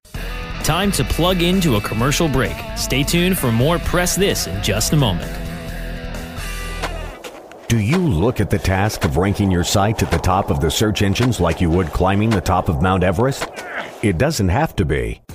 Time 0.63 0.93
to 0.93 1.05
plug 1.05 1.43
into 1.43 1.77
a 1.77 1.81
commercial 1.81 2.29
break. 2.29 2.55
Stay 2.77 3.03
tuned 3.03 3.39
for 3.39 3.51
more 3.51 3.79
Press 3.79 4.15
This 4.15 4.47
in 4.47 4.63
just 4.63 4.93
a 4.93 4.97
moment. 4.97 5.33
Do 7.69 7.79
you 7.79 7.99
look 7.99 8.41
at 8.41 8.51
the 8.51 8.59
task 8.59 9.05
of 9.05 9.17
ranking 9.17 9.51
your 9.51 9.65
site 9.65 10.03
at 10.03 10.11
the 10.11 10.19
top 10.19 10.51
of 10.51 10.61
the 10.61 10.71
search 10.71 11.03
engines 11.03 11.41
like 11.41 11.61
you 11.63 11.71
would 11.71 11.89
climbing 11.89 12.31
the 12.31 12.41
top 12.43 12.69
of 12.69 12.83
Mount 12.83 13.03
Everest? 13.03 13.49
It 14.03 14.19
doesn't 14.19 14.51
have 14.51 14.77
to 14.77 14.85
be. 14.85 15.24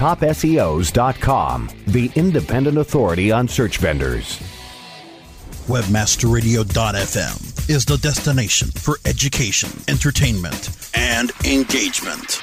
TopSEOs.com, 0.00 1.68
the 1.88 2.10
independent 2.14 2.78
authority 2.78 3.30
on 3.30 3.46
search 3.46 3.76
vendors. 3.76 4.38
Webmasterradio.fm 5.68 7.68
is 7.68 7.84
the 7.84 7.98
destination 7.98 8.70
for 8.70 8.96
education, 9.04 9.68
entertainment, 9.88 10.90
and 10.94 11.32
engagement. 11.44 12.42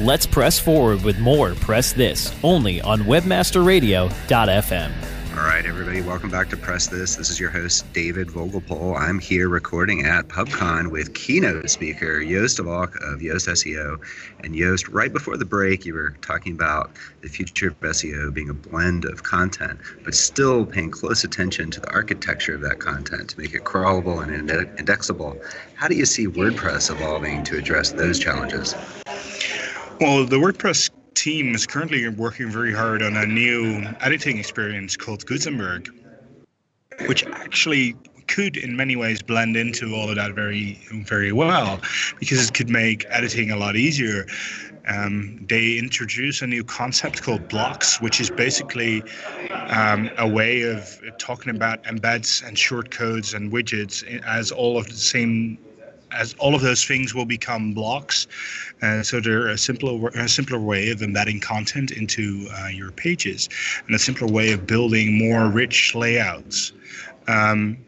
Let's 0.00 0.26
press 0.26 0.58
forward 0.58 1.04
with 1.04 1.20
more 1.20 1.54
Press 1.54 1.92
This 1.92 2.34
only 2.42 2.80
on 2.80 3.02
WebmasterRadio.fm. 3.02 4.92
All 5.36 5.44
right, 5.44 5.64
everybody, 5.64 6.00
welcome 6.00 6.30
back 6.30 6.50
to 6.50 6.56
Press 6.56 6.88
This. 6.88 7.14
This 7.14 7.30
is 7.30 7.38
your 7.38 7.50
host, 7.50 7.92
David 7.92 8.26
Vogelpohl. 8.26 8.98
I'm 8.98 9.20
here 9.20 9.48
recording 9.48 10.04
at 10.04 10.26
PubCon 10.26 10.90
with 10.90 11.14
keynote 11.14 11.70
speaker 11.70 12.18
de 12.24 12.62
Valk 12.64 12.96
of 12.96 13.20
Yoast 13.20 13.48
SEO. 13.48 14.00
And 14.42 14.56
Joost, 14.56 14.88
right 14.88 15.12
before 15.12 15.36
the 15.36 15.44
break, 15.44 15.86
you 15.86 15.94
were 15.94 16.16
talking 16.22 16.54
about 16.54 16.90
the 17.20 17.28
future 17.28 17.68
of 17.68 17.78
SEO 17.78 18.34
being 18.34 18.50
a 18.50 18.54
blend 18.54 19.04
of 19.04 19.22
content, 19.22 19.78
but 20.02 20.16
still 20.16 20.66
paying 20.66 20.90
close 20.90 21.22
attention 21.22 21.70
to 21.70 21.80
the 21.80 21.90
architecture 21.92 22.56
of 22.56 22.62
that 22.62 22.80
content 22.80 23.30
to 23.30 23.38
make 23.38 23.54
it 23.54 23.62
crawlable 23.62 24.20
and 24.24 24.50
indexable. 24.76 25.40
How 25.76 25.86
do 25.86 25.94
you 25.94 26.04
see 26.04 26.26
WordPress 26.26 26.90
evolving 26.90 27.44
to 27.44 27.56
address 27.56 27.92
those 27.92 28.18
challenges? 28.18 28.74
Well, 30.00 30.26
the 30.26 30.36
WordPress 30.36 30.90
team 31.14 31.54
is 31.54 31.68
currently 31.68 32.08
working 32.08 32.50
very 32.50 32.72
hard 32.74 33.00
on 33.00 33.16
a 33.16 33.24
new 33.24 33.86
editing 34.00 34.38
experience 34.38 34.96
called 34.96 35.24
Gutenberg, 35.24 35.88
which 37.06 37.24
actually 37.26 37.94
could 38.26 38.56
in 38.56 38.74
many 38.74 38.96
ways 38.96 39.22
blend 39.22 39.56
into 39.56 39.94
all 39.94 40.10
of 40.10 40.16
that 40.16 40.32
very 40.34 40.80
very 41.06 41.30
well 41.30 41.80
because 42.18 42.48
it 42.48 42.54
could 42.54 42.68
make 42.68 43.06
editing 43.08 43.52
a 43.52 43.56
lot 43.56 43.76
easier. 43.76 44.26
Um, 44.88 45.46
they 45.48 45.78
introduce 45.78 46.42
a 46.42 46.46
new 46.46 46.64
concept 46.64 47.22
called 47.22 47.48
blocks 47.48 48.00
which 48.00 48.20
is 48.20 48.30
basically 48.30 49.02
um, 49.68 50.10
a 50.18 50.28
way 50.28 50.62
of 50.62 51.00
talking 51.18 51.54
about 51.54 51.84
embeds 51.84 52.46
and 52.46 52.56
shortcodes 52.56 53.32
and 53.32 53.52
widgets 53.52 54.02
as 54.24 54.50
all 54.50 54.76
of 54.76 54.88
the 54.88 54.94
same 54.94 55.58
as 56.14 56.34
all 56.34 56.54
of 56.54 56.62
those 56.62 56.84
things 56.84 57.14
will 57.14 57.24
become 57.24 57.72
blocks. 57.74 58.26
Uh, 58.82 59.02
so 59.02 59.20
they're 59.20 59.48
a 59.48 59.58
simpler, 59.58 60.08
a 60.08 60.28
simpler 60.28 60.58
way 60.58 60.90
of 60.90 61.02
embedding 61.02 61.40
content 61.40 61.90
into 61.90 62.46
uh, 62.58 62.68
your 62.68 62.90
pages 62.90 63.48
and 63.86 63.94
a 63.94 63.98
simpler 63.98 64.28
way 64.28 64.52
of 64.52 64.66
building 64.66 65.18
more 65.18 65.48
rich 65.48 65.94
layouts. 65.94 66.72
Um, 67.28 67.78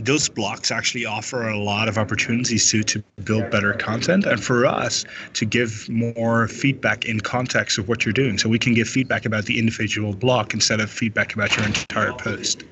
those 0.00 0.28
blocks 0.28 0.70
actually 0.70 1.06
offer 1.06 1.48
a 1.48 1.58
lot 1.58 1.88
of 1.88 1.96
opportunities 1.96 2.70
to 2.70 2.82
to 2.82 3.02
build 3.24 3.50
better 3.50 3.72
content 3.72 4.26
and 4.26 4.42
for 4.42 4.66
us 4.66 5.06
to 5.32 5.46
give 5.46 5.88
more 5.88 6.48
feedback 6.48 7.06
in 7.06 7.18
context 7.20 7.78
of 7.78 7.88
what 7.88 8.04
you're 8.04 8.12
doing 8.12 8.36
so 8.36 8.48
we 8.48 8.58
can 8.58 8.74
give 8.74 8.88
feedback 8.88 9.24
about 9.24 9.46
the 9.46 9.58
individual 9.58 10.14
block 10.14 10.52
instead 10.52 10.80
of 10.80 10.90
feedback 10.90 11.34
about 11.34 11.56
your 11.56 11.64
entire 11.64 12.12
post 12.12 12.64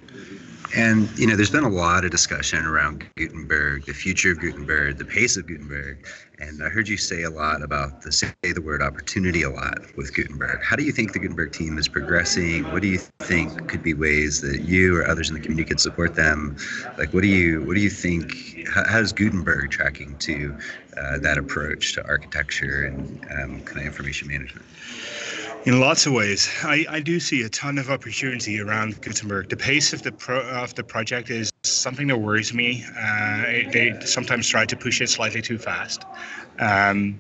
and 0.75 1.09
you 1.19 1.27
know, 1.27 1.37
there's 1.37 1.51
been 1.51 1.65
a 1.65 1.69
lot 1.69 2.05
of 2.05 2.11
discussion 2.11 2.65
around 2.65 3.07
Gutenberg, 3.17 3.87
the 3.87 3.95
future 3.95 4.33
of 4.33 4.41
Gutenberg, 4.41 4.99
the 4.99 5.05
pace 5.05 5.37
of 5.37 5.47
Gutenberg, 5.47 6.07
and 6.41 6.63
I 6.63 6.69
heard 6.69 6.89
you 6.89 6.97
say 6.97 7.23
a 7.23 7.31
lot 7.31 7.63
about 7.63 8.03
the 8.03 8.11
say 8.11 8.33
the 8.43 8.61
word 8.61 8.83
opportunity 8.83 9.43
a 9.43 9.51
lot 9.51 9.79
with 9.97 10.15
Gutenberg. 10.15 10.63
How 10.63 10.75
do 10.77 10.83
you 10.83 10.91
think 10.91 11.13
the 11.13 11.19
Gutenberg 11.19 11.53
team 11.53 11.79
is 11.79 11.87
progressing? 11.87 12.65
What 12.73 12.83
do 12.83 12.89
you 12.89 12.99
think 12.99 13.69
could 13.69 13.83
be 13.83 13.95
ways 13.95 14.41
that 14.41 14.63
you 14.63 14.97
or 14.97 15.07
others 15.07 15.29
in 15.29 15.35
the 15.35 15.41
community 15.41 15.69
could 15.69 15.81
support 15.81 16.17
them? 16.17 16.57
Like, 16.99 17.15
what 17.15 17.23
do 17.23 17.29
you 17.29 17.63
what 17.65 17.75
do 17.75 17.81
you 17.81 17.91
think? 17.91 18.67
How, 18.69 18.85
how's 18.85 19.13
Gutenberg 19.13 19.71
tracking 19.71 20.17
to 20.19 20.57
uh, 20.97 21.19
that 21.19 21.39
approach 21.39 21.95
to 21.95 22.07
architecture 22.07 22.85
and 22.85 23.25
um, 23.31 23.61
kind 23.61 23.79
of 23.79 23.87
information 23.87 24.29
management? 24.29 24.67
In 25.65 25.81
lots 25.81 26.05
of 26.05 26.13
ways, 26.13 26.51
I, 26.63 26.85
I 26.91 27.01
do 27.01 27.19
see 27.19 27.41
a 27.41 27.49
ton 27.49 27.79
of 27.79 27.89
opportunity 27.89 28.61
around 28.61 29.01
Gutenberg. 29.01 29.49
The 29.49 29.57
pace 29.57 29.95
of 29.95 30.03
the 30.03 30.13
pro, 30.13 30.41
of 30.41 30.75
the 30.75 30.85
project 30.85 31.31
is 31.31 31.51
something 31.63 32.07
that 32.09 32.19
worries 32.19 32.53
me. 32.53 32.85
Uh, 32.99 33.71
they 33.73 33.99
sometimes 34.05 34.47
try 34.47 34.67
to 34.67 34.77
push 34.77 35.01
it 35.01 35.09
slightly 35.09 35.41
too 35.41 35.57
fast. 35.57 36.05
Um, 36.59 37.19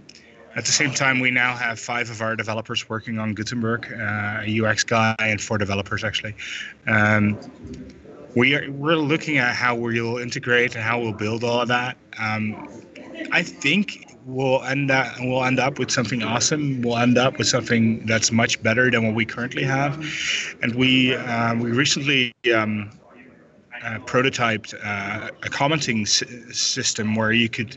at 0.56 0.66
the 0.66 0.72
same 0.72 0.92
time, 0.92 1.20
we 1.20 1.30
now 1.30 1.56
have 1.56 1.80
five 1.80 2.10
of 2.10 2.20
our 2.20 2.36
developers 2.36 2.86
working 2.86 3.18
on 3.18 3.32
Gutenberg, 3.32 3.90
uh, 3.90 4.42
a 4.44 4.60
UX 4.60 4.84
guy 4.84 5.16
and 5.20 5.40
four 5.40 5.56
developers 5.56 6.04
actually. 6.04 6.34
Um, 6.86 7.40
we 8.36 8.56
are 8.56 8.70
we're 8.70 8.96
looking 8.96 9.38
at 9.38 9.54
how 9.54 9.74
we'll 9.74 10.18
integrate 10.18 10.74
and 10.74 10.84
how 10.84 11.00
we'll 11.00 11.12
build 11.14 11.44
all 11.44 11.62
of 11.62 11.68
that. 11.68 11.96
Um, 12.18 12.68
I 13.32 13.42
think 13.42 14.13
we'll 14.26 14.62
end 14.64 14.90
up 14.90 15.14
we'll 15.20 15.44
end 15.44 15.60
up 15.60 15.78
with 15.78 15.90
something 15.90 16.22
awesome. 16.22 16.82
We'll 16.82 16.98
end 16.98 17.18
up 17.18 17.38
with 17.38 17.46
something 17.46 18.04
that's 18.06 18.32
much 18.32 18.62
better 18.62 18.90
than 18.90 19.04
what 19.04 19.14
we 19.14 19.24
currently 19.24 19.64
have. 19.64 20.04
And 20.62 20.74
we 20.74 21.14
uh, 21.14 21.54
we 21.56 21.70
recently 21.72 22.34
um, 22.54 22.90
uh, 23.82 23.98
prototyped 24.00 24.74
uh, 24.82 25.30
a 25.42 25.48
commenting 25.48 26.02
s- 26.02 26.22
system 26.52 27.14
where 27.14 27.32
you 27.32 27.48
could 27.48 27.76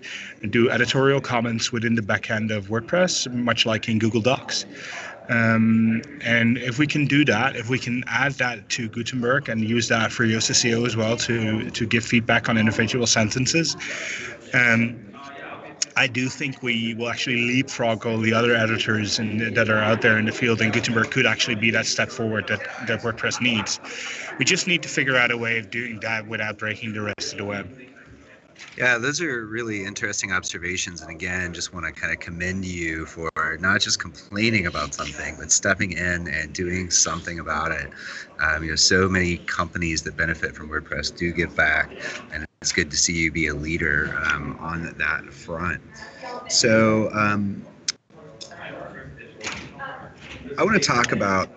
do 0.50 0.70
editorial 0.70 1.20
comments 1.20 1.72
within 1.72 1.96
the 1.96 2.02
backend 2.02 2.56
of 2.56 2.68
WordPress, 2.68 3.32
much 3.34 3.66
like 3.66 3.90
in 3.90 4.00
Google 4.00 4.22
Docs. 4.22 4.66
Um, 5.30 6.02
and 6.22 6.58
if 6.58 6.80
we 6.80 6.88
can 6.88 7.06
do 7.06 7.26
that, 7.26 7.58
if 7.58 7.70
we 7.70 7.78
can 7.78 8.06
add 8.08 8.34
that 8.34 8.70
to 8.70 8.88
Gutenberg 8.88 9.50
and 9.50 9.68
use 9.68 9.90
that 9.90 10.14
for 10.14 10.24
Yoast 10.24 10.52
SEO 10.52 10.88
as 10.88 10.96
well 10.96 11.18
to 11.18 11.70
to 11.70 11.86
give 11.86 12.06
feedback 12.06 12.48
on 12.48 12.58
individual 12.58 13.06
sentences, 13.06 13.76
um, 14.54 14.98
I 15.98 16.06
do 16.06 16.30
think 16.30 16.62
we 16.62 16.94
will 16.94 17.10
actually 17.10 17.38
leapfrog 17.38 18.06
all 18.06 18.20
the 18.20 18.32
other 18.32 18.56
editors 18.56 19.18
in, 19.18 19.56
that 19.56 19.68
are 19.68 19.80
out 19.80 20.04
there 20.04 20.20
in 20.20 20.26
the 20.26 20.32
field, 20.32 20.62
and 20.62 20.72
Gutenberg 20.72 21.10
could 21.10 21.26
actually 21.26 21.56
be 21.56 21.72
that 21.72 21.88
step 21.88 22.12
forward 22.12 22.48
that, 22.50 22.60
that 22.88 23.02
WordPress 23.02 23.42
needs. 23.42 23.80
We 24.38 24.46
just 24.46 24.68
need 24.68 24.84
to 24.84 24.90
figure 24.90 25.18
out 25.18 25.32
a 25.32 25.38
way 25.38 25.58
of 25.58 25.72
doing 25.72 26.00
that 26.02 26.28
without 26.28 26.60
breaking 26.60 26.94
the 26.94 27.02
rest 27.02 27.32
of 27.32 27.40
the 27.40 27.46
web. 27.46 27.68
Yeah, 28.78 29.00
those 29.00 29.22
are 29.22 29.48
really 29.48 29.84
interesting 29.84 30.32
observations. 30.32 31.02
And 31.02 31.10
again, 31.10 31.52
just 31.52 31.74
want 31.74 31.88
to 31.88 31.92
kind 31.92 32.14
of 32.14 32.20
commend 32.20 32.64
you 32.64 33.08
for 33.08 33.32
not 33.60 33.82
just 33.82 34.00
complaining 34.00 34.68
about 34.68 34.94
something, 34.94 35.36
but 35.40 35.52
stepping 35.52 35.94
in 35.94 36.28
and 36.28 36.54
doing 36.54 36.92
something 36.92 37.40
about 37.40 37.72
it. 37.72 37.90
Um, 38.40 38.64
you 38.64 38.70
know, 38.70 38.76
so 38.76 39.10
many 39.10 39.38
companies 39.38 40.04
that 40.04 40.16
benefit 40.16 40.56
from 40.56 40.70
WordPress 40.70 41.16
do 41.16 41.32
give 41.32 41.56
back, 41.56 41.92
and 42.32 42.47
it's 42.68 42.74
good 42.74 42.92
to 42.92 42.98
see 42.98 43.14
you 43.14 43.32
be 43.32 43.48
a 43.48 43.54
leader 43.54 44.14
um, 44.26 44.58
on 44.60 44.94
that 44.98 45.34
front. 45.34 45.82
So, 46.50 47.10
um, 47.14 47.66
I 50.58 50.66
want 50.66 50.74
to 50.74 50.86
talk 50.86 51.14
about 51.14 51.50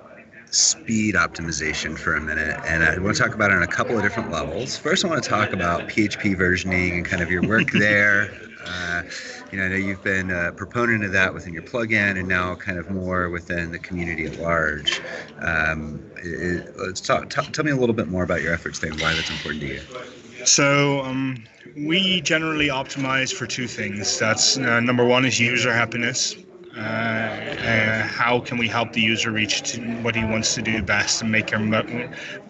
speed 0.52 1.16
optimization 1.16 1.98
for 1.98 2.14
a 2.14 2.20
minute, 2.20 2.60
and 2.64 2.84
I 2.84 2.96
want 2.98 3.16
to 3.16 3.22
talk 3.22 3.34
about 3.34 3.50
it 3.50 3.56
on 3.56 3.64
a 3.64 3.66
couple 3.66 3.96
of 3.96 4.04
different 4.04 4.30
levels. 4.30 4.76
First, 4.76 5.04
I 5.04 5.08
want 5.08 5.20
to 5.20 5.28
talk 5.28 5.52
about 5.52 5.88
PHP 5.88 6.36
versioning 6.36 6.98
and 6.98 7.04
kind 7.04 7.22
of 7.22 7.30
your 7.30 7.42
work 7.42 7.72
there. 7.72 8.30
Uh, 8.62 9.02
you 9.50 9.58
know, 9.58 9.64
I 9.64 9.68
know 9.68 9.76
you've 9.76 10.04
been 10.04 10.30
a 10.30 10.52
proponent 10.52 11.02
of 11.02 11.12
that 11.12 11.32
within 11.32 11.54
your 11.54 11.62
plugin, 11.62 12.18
and 12.18 12.28
now 12.28 12.54
kind 12.54 12.78
of 12.78 12.90
more 12.90 13.30
within 13.30 13.72
the 13.72 13.78
community 13.78 14.26
at 14.26 14.38
large. 14.38 15.00
Um, 15.40 16.04
it, 16.22 16.68
let's 16.78 17.00
talk. 17.00 17.30
T- 17.30 17.40
tell 17.50 17.64
me 17.64 17.70
a 17.70 17.76
little 17.76 17.94
bit 17.94 18.08
more 18.08 18.22
about 18.22 18.42
your 18.42 18.52
efforts 18.52 18.78
there 18.78 18.92
and 18.92 19.00
why 19.00 19.14
that's 19.14 19.30
important 19.30 19.62
to 19.62 19.68
you. 19.68 20.19
So 20.44 21.00
um, 21.00 21.44
we 21.76 22.20
generally 22.22 22.68
optimize 22.68 23.32
for 23.32 23.46
two 23.46 23.66
things. 23.66 24.18
That's 24.18 24.56
uh, 24.56 24.80
number 24.80 25.04
one 25.04 25.24
is 25.24 25.38
user 25.38 25.72
happiness. 25.72 26.36
Uh, 26.76 26.80
uh, 26.80 28.02
how 28.06 28.38
can 28.38 28.56
we 28.56 28.68
help 28.68 28.92
the 28.92 29.00
user 29.00 29.32
reach 29.32 29.76
what 30.02 30.14
he 30.14 30.24
wants 30.24 30.54
to 30.54 30.62
do 30.62 30.80
best 30.82 31.20
and 31.20 31.30
make 31.30 31.50
him 31.50 31.72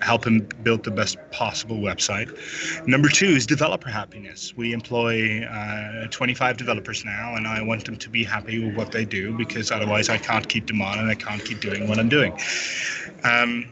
help 0.02 0.26
him 0.26 0.46
build 0.62 0.84
the 0.84 0.90
best 0.90 1.16
possible 1.32 1.78
website? 1.78 2.28
Number 2.86 3.08
two 3.08 3.26
is 3.26 3.46
developer 3.46 3.88
happiness. 3.88 4.54
We 4.56 4.72
employ 4.72 5.42
uh, 5.44 6.06
25 6.08 6.58
developers 6.58 7.04
now, 7.04 7.34
and 7.34 7.46
I 7.48 7.62
want 7.62 7.86
them 7.86 7.96
to 7.96 8.10
be 8.10 8.22
happy 8.22 8.62
with 8.62 8.76
what 8.76 8.92
they 8.92 9.06
do 9.06 9.32
because 9.36 9.70
otherwise 9.70 10.10
I 10.10 10.18
can't 10.18 10.48
keep 10.48 10.66
them 10.66 10.82
on 10.82 10.98
and 10.98 11.08
I 11.08 11.14
can't 11.14 11.42
keep 11.42 11.60
doing 11.60 11.88
what 11.88 11.98
I'm 11.98 12.10
doing. 12.10 12.38
Um, 13.24 13.70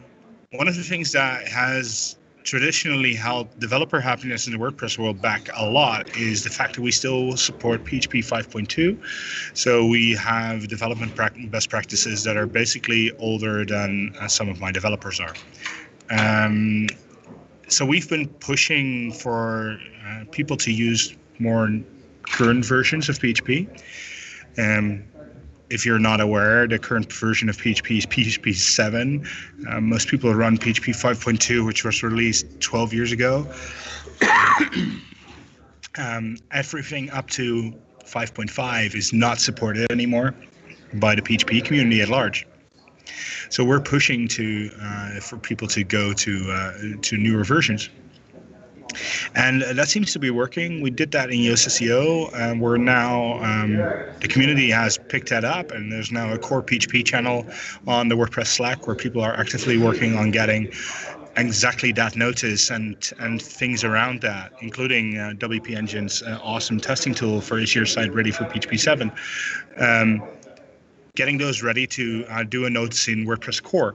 one 0.52 0.66
of 0.66 0.76
the 0.76 0.82
things 0.82 1.12
that 1.12 1.46
has 1.46 2.16
traditionally 2.48 3.14
helped 3.14 3.60
developer 3.60 4.00
happiness 4.00 4.46
in 4.46 4.54
the 4.54 4.58
WordPress 4.58 4.96
world 4.98 5.20
back 5.20 5.50
a 5.54 5.66
lot 5.66 6.16
is 6.16 6.44
the 6.44 6.48
fact 6.48 6.74
that 6.74 6.80
we 6.80 6.90
still 6.90 7.36
support 7.36 7.84
PHP 7.84 8.24
5.2. 8.24 8.98
So 9.52 9.84
we 9.84 10.12
have 10.12 10.66
development 10.66 11.14
best 11.50 11.68
practices 11.68 12.24
that 12.24 12.38
are 12.38 12.46
basically 12.46 13.12
older 13.18 13.66
than 13.66 14.14
uh, 14.18 14.28
some 14.28 14.48
of 14.48 14.60
my 14.60 14.72
developers 14.72 15.20
are. 15.20 15.34
Um, 16.10 16.86
so 17.68 17.84
we've 17.84 18.08
been 18.08 18.28
pushing 18.28 19.12
for 19.12 19.78
uh, 20.06 20.24
people 20.30 20.56
to 20.56 20.72
use 20.72 21.14
more 21.38 21.68
current 22.22 22.64
versions 22.64 23.10
of 23.10 23.18
PHP. 23.18 23.68
Um, 24.56 25.04
if 25.70 25.84
you're 25.84 25.98
not 25.98 26.20
aware, 26.20 26.66
the 26.66 26.78
current 26.78 27.12
version 27.12 27.48
of 27.48 27.56
PHP 27.56 27.98
is 27.98 28.06
PHP 28.06 28.54
7. 28.54 29.26
Um, 29.68 29.88
most 29.88 30.08
people 30.08 30.34
run 30.34 30.58
PHP 30.58 30.94
5.2, 30.94 31.66
which 31.66 31.84
was 31.84 32.02
released 32.02 32.60
12 32.60 32.94
years 32.94 33.12
ago. 33.12 33.46
um, 35.98 36.36
everything 36.50 37.10
up 37.10 37.28
to 37.30 37.74
5.5 38.04 38.94
is 38.94 39.12
not 39.12 39.38
supported 39.38 39.90
anymore 39.92 40.34
by 40.94 41.14
the 41.14 41.22
PHP 41.22 41.64
community 41.64 42.00
at 42.00 42.08
large. 42.08 42.46
So 43.50 43.64
we're 43.64 43.80
pushing 43.80 44.28
to 44.28 44.70
uh, 44.80 45.20
for 45.20 45.38
people 45.38 45.68
to 45.68 45.84
go 45.84 46.12
to 46.12 46.50
uh, 46.50 46.72
to 47.00 47.16
newer 47.16 47.44
versions 47.44 47.88
and 49.34 49.62
that 49.62 49.88
seems 49.88 50.12
to 50.12 50.18
be 50.18 50.30
working. 50.30 50.80
We 50.80 50.90
did 50.90 51.10
that 51.12 51.30
in 51.30 51.38
Yoast 51.38 51.68
SEO, 51.68 52.34
and 52.34 52.60
we're 52.60 52.76
now 52.76 53.42
um, 53.42 53.76
the 54.20 54.28
community 54.28 54.70
has 54.70 54.98
picked 55.08 55.28
that 55.30 55.44
up, 55.44 55.70
and 55.70 55.92
there's 55.92 56.10
now 56.10 56.32
a 56.32 56.38
core 56.38 56.62
PHP 56.62 57.04
channel 57.04 57.46
on 57.86 58.08
the 58.08 58.14
WordPress 58.14 58.46
Slack 58.46 58.86
where 58.86 58.96
people 58.96 59.22
are 59.22 59.34
actively 59.34 59.78
working 59.78 60.16
on 60.16 60.30
getting 60.30 60.72
exactly 61.36 61.92
that 61.92 62.16
notice 62.16 62.70
and 62.70 63.12
and 63.20 63.40
things 63.40 63.84
around 63.84 64.20
that, 64.22 64.52
including 64.60 65.16
uh, 65.18 65.32
WP 65.36 65.76
Engine's 65.76 66.22
uh, 66.22 66.38
awesome 66.42 66.80
testing 66.80 67.14
tool 67.14 67.40
for 67.40 67.58
is 67.58 67.74
your 67.74 67.86
site 67.86 68.12
ready 68.12 68.30
for 68.30 68.44
PHP 68.44 68.78
7. 68.78 69.12
Um, 69.76 70.22
getting 71.14 71.38
those 71.38 71.62
ready 71.62 71.86
to 71.86 72.24
uh, 72.28 72.44
do 72.44 72.66
a 72.66 72.70
notice 72.70 73.08
in 73.08 73.26
WordPress 73.26 73.62
core. 73.62 73.94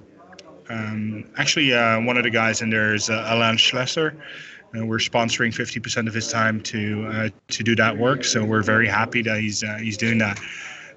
Um, 0.70 1.26
actually, 1.38 1.74
uh, 1.74 2.02
one 2.02 2.18
of 2.18 2.24
the 2.24 2.30
guys 2.30 2.62
in 2.62 2.70
there 2.70 2.94
is 2.94 3.10
uh, 3.10 3.26
Alain 3.28 3.56
Schlesser. 3.56 4.15
Uh, 4.76 4.86
we're 4.86 4.98
sponsoring 4.98 5.54
50% 5.54 6.08
of 6.08 6.14
his 6.14 6.32
time 6.32 6.60
to 6.62 7.06
uh, 7.08 7.30
to 7.50 7.64
do 7.64 7.76
that 7.76 7.98
work. 7.98 8.24
So 8.24 8.44
we're 8.44 8.64
very 8.64 8.88
happy 8.88 9.22
that 9.22 9.40
he's 9.40 9.64
uh, 9.64 9.78
he's 9.80 9.98
doing 9.98 10.18
that. 10.20 10.40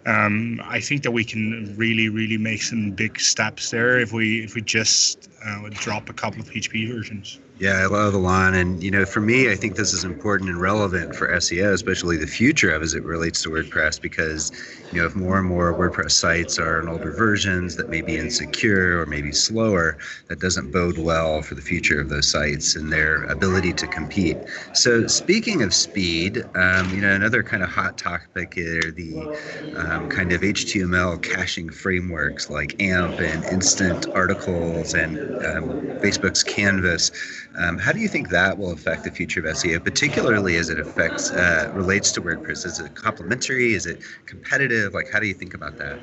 Um, 0.06 0.60
I 0.64 0.80
think 0.80 1.02
that 1.02 1.10
we 1.10 1.24
can 1.24 1.74
really, 1.76 2.08
really 2.08 2.38
make 2.38 2.62
some 2.62 2.92
big 2.92 3.18
steps 3.18 3.70
there 3.70 3.98
if 3.98 4.12
we 4.12 4.44
if 4.44 4.54
we 4.54 4.62
just 4.62 5.28
uh, 5.44 5.68
drop 5.70 6.08
a 6.08 6.12
couple 6.12 6.40
of 6.40 6.50
PHP 6.50 6.92
versions. 6.92 7.40
Yeah, 7.58 7.80
I 7.82 7.86
love 7.86 8.12
the 8.12 8.18
line. 8.18 8.54
And, 8.54 8.82
you 8.82 8.90
know, 8.90 9.06
for 9.06 9.20
me, 9.20 9.50
I 9.50 9.54
think 9.56 9.76
this 9.76 9.94
is 9.94 10.04
important 10.04 10.50
and 10.50 10.60
relevant 10.60 11.14
for 11.14 11.30
SEO, 11.32 11.72
especially 11.72 12.18
the 12.18 12.26
future 12.26 12.70
of 12.70 12.82
as 12.82 12.92
it 12.92 13.02
relates 13.02 13.42
to 13.42 13.48
WordPress, 13.48 13.98
because, 13.98 14.50
you 14.90 15.00
know, 15.00 15.06
if 15.06 15.16
more 15.16 15.38
and 15.38 15.48
more 15.48 15.74
WordPress 15.74 16.10
sites 16.12 16.58
are 16.58 16.78
in 16.80 16.86
older 16.88 17.12
versions 17.12 17.74
that 17.76 17.88
may 17.88 18.02
be 18.02 18.18
insecure 18.18 19.00
or 19.00 19.06
maybe 19.06 19.32
slower, 19.32 19.96
that 20.28 20.38
doesn't 20.38 20.70
bode 20.70 20.98
well 20.98 21.40
for 21.40 21.54
the 21.54 21.62
future 21.62 21.98
of 21.98 22.10
those 22.10 22.28
sites 22.30 22.76
and 22.76 22.92
their 22.92 23.22
ability 23.24 23.72
to 23.74 23.88
compete. 23.88 24.42
So, 24.72 25.06
speaking 25.06 25.62
of 25.62 25.72
speed, 25.72 26.44
um, 26.54 26.92
you 26.92 27.00
know, 27.00 27.14
another 27.14 27.42
kind 27.42 27.62
of 27.62 27.70
hot 27.70 27.96
topic 27.96 28.58
are 28.58 28.90
the 28.92 29.30
um, 29.74 30.08
kind 30.08 30.32
of 30.32 30.42
HTML 30.42 31.16
caching 31.18 31.70
frameworks 31.70 32.50
like 32.50 32.74
AMP 32.80 33.20
and 33.20 33.44
Instant 33.44 34.06
Articles 34.14 34.92
and 34.94 35.20
um, 35.42 35.78
Facebook's 36.02 36.42
Canvas. 36.42 37.10
Um, 37.58 37.78
how 37.78 37.92
do 37.92 38.00
you 38.00 38.08
think 38.08 38.28
that 38.30 38.58
will 38.58 38.72
affect 38.72 39.04
the 39.04 39.10
future 39.10 39.40
of 39.40 39.46
SEO, 39.46 39.82
particularly 39.82 40.56
as 40.56 40.68
it 40.68 40.78
affects 40.78 41.30
uh, 41.32 41.70
relates 41.72 42.12
to 42.12 42.22
WordPress? 42.22 42.66
Is 42.66 42.80
it 42.80 42.94
complementary? 42.94 43.72
Is 43.72 43.86
it 43.86 44.00
competitive? 44.26 44.92
Like, 44.92 45.10
how 45.10 45.20
do 45.20 45.26
you 45.26 45.34
think 45.34 45.54
about 45.54 45.78
that? 45.78 45.98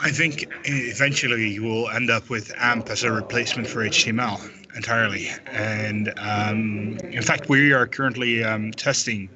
I 0.00 0.10
think 0.10 0.48
eventually 0.64 1.48
you 1.48 1.62
will 1.62 1.88
end 1.88 2.10
up 2.10 2.28
with 2.28 2.52
AMP 2.58 2.88
as 2.90 3.02
a 3.02 3.10
replacement 3.10 3.66
for 3.66 3.80
HTML 3.80 4.38
entirely. 4.76 5.28
And 5.46 6.12
um, 6.18 6.98
in 7.02 7.22
fact, 7.22 7.48
we 7.48 7.72
are 7.72 7.86
currently 7.86 8.44
um, 8.44 8.72
testing 8.72 9.28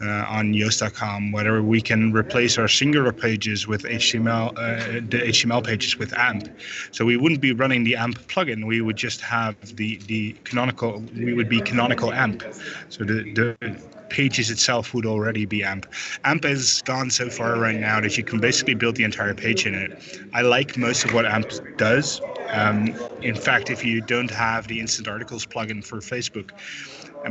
uh, 0.00 0.26
on 0.28 0.52
Yoast.com, 0.52 1.32
whether 1.32 1.62
we 1.62 1.80
can 1.80 2.12
replace 2.12 2.58
our 2.58 2.68
singular 2.68 3.12
pages 3.12 3.66
with 3.66 3.82
HTML, 3.82 4.50
uh, 4.50 5.00
the 5.08 5.18
HTML 5.28 5.64
pages 5.64 5.98
with 5.98 6.16
AMP. 6.16 6.48
So 6.90 7.04
we 7.04 7.16
wouldn't 7.16 7.40
be 7.40 7.52
running 7.52 7.84
the 7.84 7.96
AMP 7.96 8.18
plugin. 8.28 8.66
We 8.66 8.80
would 8.80 8.96
just 8.96 9.20
have 9.20 9.56
the 9.76 9.96
the 10.06 10.34
canonical. 10.44 11.02
We 11.14 11.34
would 11.34 11.48
be 11.48 11.60
canonical 11.60 12.12
AMP. 12.12 12.42
So 12.88 13.04
the 13.04 13.32
the 13.34 13.80
pages 14.08 14.50
itself 14.50 14.92
would 14.92 15.06
already 15.06 15.46
be 15.46 15.62
AMP. 15.62 15.86
AMP 16.24 16.44
has 16.44 16.82
gone 16.82 17.10
so 17.10 17.30
far 17.30 17.58
right 17.58 17.78
now 17.78 18.00
that 18.00 18.18
you 18.18 18.24
can 18.24 18.40
basically 18.40 18.74
build 18.74 18.96
the 18.96 19.04
entire 19.04 19.34
page 19.34 19.66
in 19.66 19.74
it. 19.74 20.20
I 20.34 20.42
like 20.42 20.76
most 20.76 21.04
of 21.04 21.14
what 21.14 21.24
AMP 21.24 21.76
does. 21.76 22.20
Um, 22.48 22.88
in 23.22 23.36
fact, 23.36 23.70
if 23.70 23.84
you 23.84 24.00
don't 24.00 24.30
have 24.30 24.66
the 24.66 24.80
Instant 24.80 25.06
Articles 25.06 25.46
plugin 25.46 25.84
for 25.84 25.98
Facebook, 25.98 26.50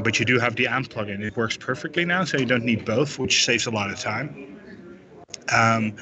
but 0.03 0.19
you 0.19 0.25
do 0.25 0.39
have 0.39 0.55
the 0.55 0.67
AMP 0.67 0.89
plugin. 0.89 1.21
It 1.21 1.35
works 1.35 1.57
perfectly 1.57 2.05
now, 2.05 2.23
so 2.23 2.37
you 2.37 2.45
don't 2.45 2.63
need 2.63 2.85
both, 2.85 3.19
which 3.19 3.45
saves 3.45 3.65
a 3.65 3.71
lot 3.71 3.89
of 3.89 3.99
time. 3.99 4.59
Um, 5.51 5.95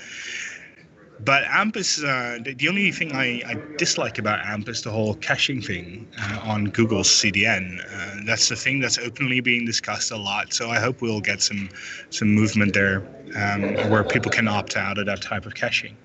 but 1.19 1.43
AMP 1.45 1.77
is 1.77 2.03
uh, 2.03 2.37
the, 2.43 2.69
only 2.69 2.91
thing 2.91 3.13
I, 3.13 3.41
I, 3.47 3.55
dislike 3.77 4.19
about 4.19 4.45
AMP 4.45 4.69
is 4.69 4.83
the 4.83 4.91
whole 4.91 5.15
caching 5.15 5.61
thing 5.61 6.07
uh, 6.21 6.39
on 6.43 6.65
Google's 6.65 7.09
CDN. 7.09 7.79
Uh, 7.79 8.23
that's 8.25 8.49
the 8.49 8.55
thing 8.55 8.79
that's 8.79 8.99
openly 8.99 9.39
being 9.39 9.65
discussed 9.65 10.11
a 10.11 10.17
lot. 10.17 10.53
So 10.53 10.69
I 10.69 10.79
hope 10.79 11.01
we'll 11.01 11.21
get 11.21 11.41
some 11.41 11.69
some 12.11 12.29
movement 12.29 12.73
there 12.73 12.97
um, 13.35 13.73
where 13.89 14.03
people 14.03 14.31
can 14.31 14.47
opt 14.47 14.77
out 14.77 14.99
of 14.99 15.07
that 15.07 15.21
type 15.21 15.45
of 15.45 15.55
caching. 15.55 15.97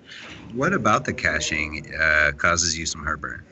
What 0.54 0.72
about 0.72 1.04
the 1.04 1.12
caching 1.12 1.92
uh, 1.94 2.32
causes 2.36 2.78
you 2.78 2.86
some 2.86 3.02
heartburn? 3.02 3.44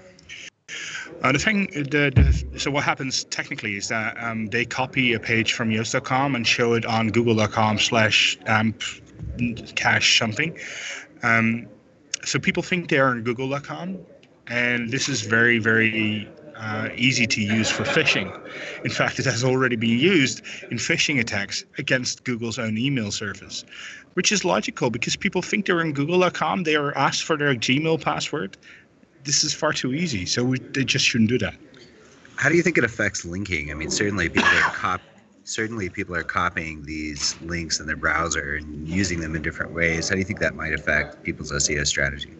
Uh, 1.22 1.32
the 1.32 1.38
thing, 1.38 1.66
the, 1.74 2.10
the, 2.14 2.58
so 2.58 2.70
what 2.70 2.82
happens 2.82 3.24
technically 3.24 3.76
is 3.76 3.88
that 3.88 4.16
um, 4.22 4.46
they 4.46 4.64
copy 4.64 5.12
a 5.12 5.20
page 5.20 5.52
from 5.52 5.68
Yoast.com 5.70 6.34
and 6.34 6.46
show 6.46 6.72
it 6.74 6.86
on 6.86 7.08
Google.com 7.08 7.78
slash 7.78 8.38
amp 8.46 8.82
cache 9.76 10.18
something. 10.18 10.58
Um, 11.22 11.66
so 12.24 12.38
people 12.38 12.62
think 12.62 12.88
they 12.88 12.98
are 12.98 13.08
on 13.08 13.22
Google.com, 13.22 13.98
and 14.46 14.90
this 14.90 15.08
is 15.08 15.22
very, 15.22 15.58
very 15.58 16.28
uh, 16.56 16.88
easy 16.94 17.26
to 17.26 17.40
use 17.40 17.70
for 17.70 17.84
phishing. 17.84 18.28
In 18.84 18.90
fact, 18.90 19.18
it 19.18 19.24
has 19.24 19.42
already 19.44 19.76
been 19.76 19.98
used 19.98 20.42
in 20.70 20.76
phishing 20.76 21.20
attacks 21.20 21.64
against 21.78 22.24
Google's 22.24 22.58
own 22.58 22.76
email 22.76 23.10
service, 23.10 23.64
which 24.14 24.30
is 24.32 24.44
logical 24.44 24.90
because 24.90 25.16
people 25.16 25.40
think 25.42 25.66
they're 25.66 25.80
in 25.80 25.92
Google.com. 25.92 26.64
They 26.64 26.76
are 26.76 26.96
asked 26.96 27.24
for 27.24 27.36
their 27.36 27.54
Gmail 27.54 28.02
password. 28.02 28.58
This 29.24 29.44
is 29.44 29.52
far 29.52 29.72
too 29.72 29.92
easy, 29.92 30.26
so 30.26 30.44
we, 30.44 30.58
they 30.58 30.84
just 30.84 31.04
shouldn't 31.04 31.30
do 31.30 31.38
that. 31.38 31.54
How 32.36 32.48
do 32.48 32.56
you 32.56 32.62
think 32.62 32.78
it 32.78 32.84
affects 32.84 33.24
linking? 33.24 33.70
I 33.70 33.74
mean, 33.74 33.90
certainly 33.90 34.28
people 34.28 34.48
are 34.48 34.70
cop- 34.72 35.02
certainly 35.44 35.88
people 35.88 36.14
are 36.14 36.22
copying 36.22 36.84
these 36.84 37.40
links 37.42 37.80
in 37.80 37.86
their 37.86 37.96
browser 37.96 38.54
and 38.54 38.88
using 38.88 39.20
them 39.20 39.34
in 39.34 39.42
different 39.42 39.72
ways. 39.72 40.08
How 40.08 40.14
do 40.14 40.20
you 40.20 40.24
think 40.24 40.38
that 40.40 40.54
might 40.54 40.72
affect 40.72 41.22
people's 41.22 41.52
SEO 41.52 41.86
strategy? 41.86 42.32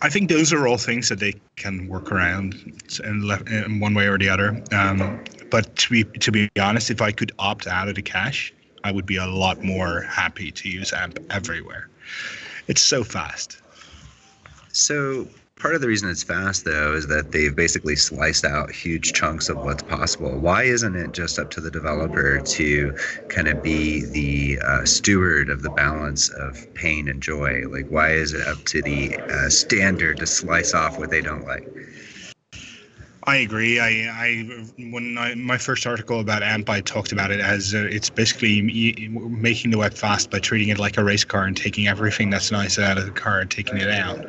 I 0.00 0.08
think 0.08 0.28
those 0.28 0.52
are 0.52 0.66
all 0.66 0.78
things 0.78 1.08
that 1.10 1.20
they 1.20 1.34
can 1.56 1.86
work 1.86 2.10
around 2.10 2.54
in, 3.04 3.30
in 3.48 3.80
one 3.80 3.94
way 3.94 4.08
or 4.08 4.18
the 4.18 4.28
other. 4.28 4.62
Um, 4.72 5.22
but 5.50 5.76
to 5.76 5.90
be 5.90 6.04
to 6.18 6.32
be 6.32 6.50
honest, 6.58 6.90
if 6.90 7.00
I 7.00 7.12
could 7.12 7.30
opt 7.38 7.66
out 7.66 7.88
of 7.88 7.94
the 7.94 8.02
cache, 8.02 8.52
I 8.82 8.90
would 8.90 9.06
be 9.06 9.16
a 9.16 9.26
lot 9.26 9.62
more 9.62 10.02
happy 10.02 10.50
to 10.50 10.68
use 10.68 10.92
AMP 10.92 11.18
everywhere. 11.30 11.88
It's 12.66 12.82
so 12.82 13.04
fast. 13.04 13.61
So 14.72 15.28
Part 15.62 15.76
of 15.76 15.80
the 15.80 15.86
reason 15.86 16.10
it's 16.10 16.24
fast, 16.24 16.64
though, 16.64 16.92
is 16.92 17.06
that 17.06 17.30
they've 17.30 17.54
basically 17.54 17.94
sliced 17.94 18.44
out 18.44 18.72
huge 18.72 19.12
chunks 19.12 19.48
of 19.48 19.62
what's 19.62 19.84
possible. 19.84 20.40
Why 20.40 20.64
isn't 20.64 20.96
it 20.96 21.12
just 21.12 21.38
up 21.38 21.50
to 21.50 21.60
the 21.60 21.70
developer 21.70 22.40
to 22.40 22.92
kind 23.28 23.46
of 23.46 23.62
be 23.62 24.04
the 24.04 24.58
uh, 24.60 24.84
steward 24.84 25.50
of 25.50 25.62
the 25.62 25.70
balance 25.70 26.30
of 26.30 26.66
pain 26.74 27.06
and 27.06 27.22
joy? 27.22 27.62
Like, 27.68 27.86
why 27.90 28.10
is 28.10 28.32
it 28.32 28.44
up 28.48 28.64
to 28.64 28.82
the 28.82 29.16
uh, 29.30 29.50
standard 29.50 30.18
to 30.18 30.26
slice 30.26 30.74
off 30.74 30.98
what 30.98 31.10
they 31.10 31.20
don't 31.20 31.44
like? 31.44 31.68
I 33.24 33.36
agree. 33.36 33.78
I, 33.78 34.08
I 34.10 34.64
when 34.90 35.16
I, 35.16 35.34
my 35.36 35.56
first 35.56 35.86
article 35.86 36.18
about 36.18 36.42
AMP, 36.42 36.68
I 36.68 36.80
talked 36.80 37.12
about 37.12 37.30
it 37.30 37.38
as 37.38 37.72
uh, 37.72 37.86
it's 37.88 38.10
basically 38.10 38.62
making 38.62 39.70
the 39.70 39.78
web 39.78 39.94
fast 39.94 40.30
by 40.30 40.40
treating 40.40 40.70
it 40.70 40.78
like 40.78 40.98
a 40.98 41.04
race 41.04 41.24
car 41.24 41.44
and 41.44 41.56
taking 41.56 41.86
everything 41.86 42.30
that's 42.30 42.50
nice 42.50 42.78
out 42.78 42.98
of 42.98 43.04
the 43.04 43.12
car 43.12 43.38
and 43.38 43.50
taking 43.50 43.78
it 43.78 43.88
out. 43.88 44.26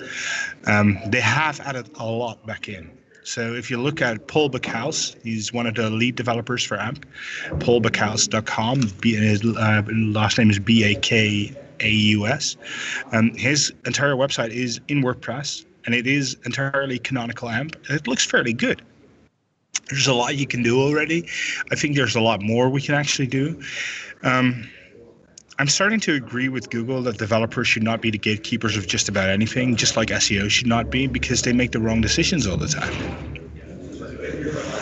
Um, 0.68 1.00
they 1.08 1.22
have 1.22 1.60
added 1.62 1.90
a 1.96 2.06
lot 2.06 2.46
back 2.46 2.70
in. 2.70 2.92
So 3.24 3.54
if 3.54 3.72
you 3.72 3.82
look 3.82 4.02
at 4.02 4.28
Paul 4.28 4.50
Bakaus, 4.50 5.16
he's 5.24 5.52
one 5.52 5.66
of 5.66 5.76
the 5.76 5.90
lead 5.90 6.16
developers 6.16 6.64
for 6.64 6.80
AMP. 6.80 7.06
PaulBakaus.com. 7.52 8.82
His 9.02 9.44
uh, 9.44 9.82
last 9.88 10.38
name 10.38 10.52
is 10.52 10.60
B 10.60 10.84
A 10.84 10.96
K 10.96 11.52
A 11.80 11.90
U 11.90 12.28
S. 12.28 12.58
Um, 13.12 13.34
his 13.34 13.74
entire 13.86 14.14
website 14.14 14.50
is 14.52 14.80
in 14.88 15.02
WordPress 15.02 15.66
and 15.86 15.96
it 15.96 16.08
is 16.08 16.38
entirely 16.46 17.00
canonical 17.00 17.50
AMP. 17.50 17.76
It 17.90 18.08
looks 18.08 18.26
fairly 18.26 18.54
good. 18.54 18.82
There's 19.90 20.08
a 20.08 20.14
lot 20.14 20.36
you 20.36 20.48
can 20.48 20.64
do 20.64 20.80
already. 20.82 21.28
I 21.72 21.76
think 21.76 21.96
there's 21.96 22.16
a 22.16 22.22
lot 22.22 22.42
more 22.42 22.70
we 22.70 22.82
can 22.82 22.96
actually 22.96 23.28
do. 23.28 23.62
Um, 24.24 24.70
I'm 25.60 25.68
starting 25.68 26.00
to 26.02 26.14
agree 26.14 26.50
with 26.50 26.70
Google 26.72 27.02
that 27.04 27.18
developers 27.18 27.68
should 27.68 27.84
not 27.84 28.02
be 28.02 28.10
the 28.10 28.18
gatekeepers 28.18 28.76
of 28.76 28.88
just 28.88 29.08
about 29.08 29.30
anything, 29.30 29.76
just 29.76 29.96
like 29.96 30.08
SEO 30.10 30.50
should 30.50 30.68
not 30.68 30.90
be, 30.90 31.06
because 31.06 31.44
they 31.44 31.54
make 31.54 31.72
the 31.72 31.80
wrong 31.80 32.02
decisions 32.02 32.48
all 32.48 32.58
the 32.58 32.68
time. 32.68 32.94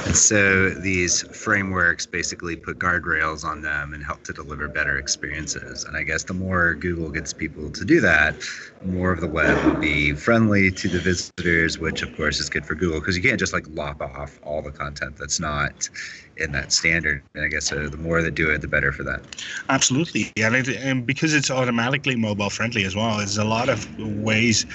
And 0.05 0.15
so 0.15 0.69
these 0.69 1.23
frameworks 1.35 2.05
basically 2.05 2.55
put 2.55 2.79
guardrails 2.79 3.43
on 3.43 3.61
them 3.61 3.93
and 3.93 4.03
help 4.03 4.23
to 4.23 4.33
deliver 4.33 4.67
better 4.67 4.97
experiences. 4.97 5.83
And 5.83 5.97
I 5.97 6.03
guess 6.03 6.23
the 6.23 6.33
more 6.33 6.73
Google 6.75 7.09
gets 7.09 7.33
people 7.33 7.69
to 7.71 7.85
do 7.85 8.01
that, 8.01 8.35
more 8.84 9.12
of 9.12 9.22
the 9.22 9.28
web 9.28 9.63
will 9.65 9.76
be 9.76 10.13
friendly 10.13 10.72
to 10.72 10.88
the 10.88 11.00
visitors, 11.00 11.80
which 11.80 12.02
of 12.02 12.15
course 12.15 12.39
is 12.39 12.50
good 12.50 12.65
for 12.65 12.76
Google 12.76 13.00
because 13.00 13.15
you 13.15 13.24
can't 13.24 13.39
just 13.39 13.54
like 13.54 13.65
lop 13.70 14.02
off 14.02 14.39
all 14.44 14.62
the 14.62 14.72
content 14.72 15.17
that's 15.17 15.39
not 15.39 15.89
in 16.38 16.52
that 16.54 16.72
standard. 16.72 17.22
And 17.36 17.46
I 17.46 17.48
guess 17.48 17.72
uh, 17.72 17.88
the 17.89 17.98
more 17.98 18.22
they 18.22 18.32
do 18.32 18.50
it, 18.50 18.62
the 18.62 18.67
better 18.67 18.91
for 18.91 19.04
that. 19.04 19.22
Absolutely, 19.70 20.32
yeah, 20.36 20.48
and, 20.48 20.56
it, 20.56 20.78
and 20.78 21.06
because 21.06 21.34
it's 21.34 21.52
automatically 21.52 22.15
mobile 22.15 22.50
friendly 22.50 22.84
as 22.84 22.96
well, 22.96 23.17
there's 23.17 23.38
a 23.38 23.44
lot 23.44 23.70
of 23.70 23.88
ways, 24.00 24.65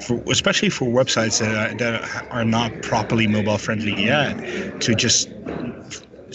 for, 0.00 0.22
especially 0.30 0.70
for 0.70 0.88
websites 0.88 1.38
that, 1.38 1.78
that 1.78 2.26
are 2.30 2.44
not 2.44 2.80
properly 2.82 3.26
mobile 3.26 3.58
friendly 3.58 3.92
yet, 3.92 4.40
to 4.80 4.94
just 4.94 5.28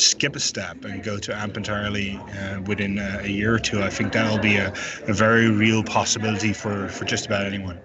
skip 0.01 0.35
a 0.35 0.39
step 0.39 0.83
and 0.85 1.03
go 1.03 1.17
to 1.17 1.35
AMP 1.35 1.57
entirely 1.57 2.17
uh, 2.17 2.61
within 2.61 2.97
a, 2.97 3.21
a, 3.23 3.27
year 3.27 3.53
or 3.53 3.59
two. 3.59 3.81
I 3.81 3.89
think 3.89 4.13
that'll 4.13 4.39
be 4.39 4.55
a, 4.55 4.69
a 5.07 5.13
very 5.13 5.49
real 5.49 5.83
possibility 5.83 6.53
for, 6.53 6.87
for 6.89 7.05
just 7.05 7.25
about 7.25 7.45
anyone. 7.45 7.79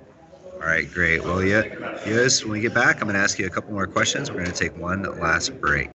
All 0.54 0.60
right, 0.60 0.90
great. 0.90 1.22
Well, 1.22 1.42
yeah, 1.42 1.62
yes, 2.06 2.42
when 2.42 2.52
we 2.52 2.60
get 2.60 2.72
back, 2.72 2.96
I'm 2.96 3.02
going 3.02 3.14
to 3.14 3.20
ask 3.20 3.38
you 3.38 3.46
a 3.46 3.50
couple 3.50 3.72
more 3.72 3.86
questions. 3.86 4.30
We're 4.30 4.38
going 4.38 4.52
to 4.52 4.58
take 4.58 4.76
one 4.78 5.02
last 5.20 5.60
break. 5.60 5.90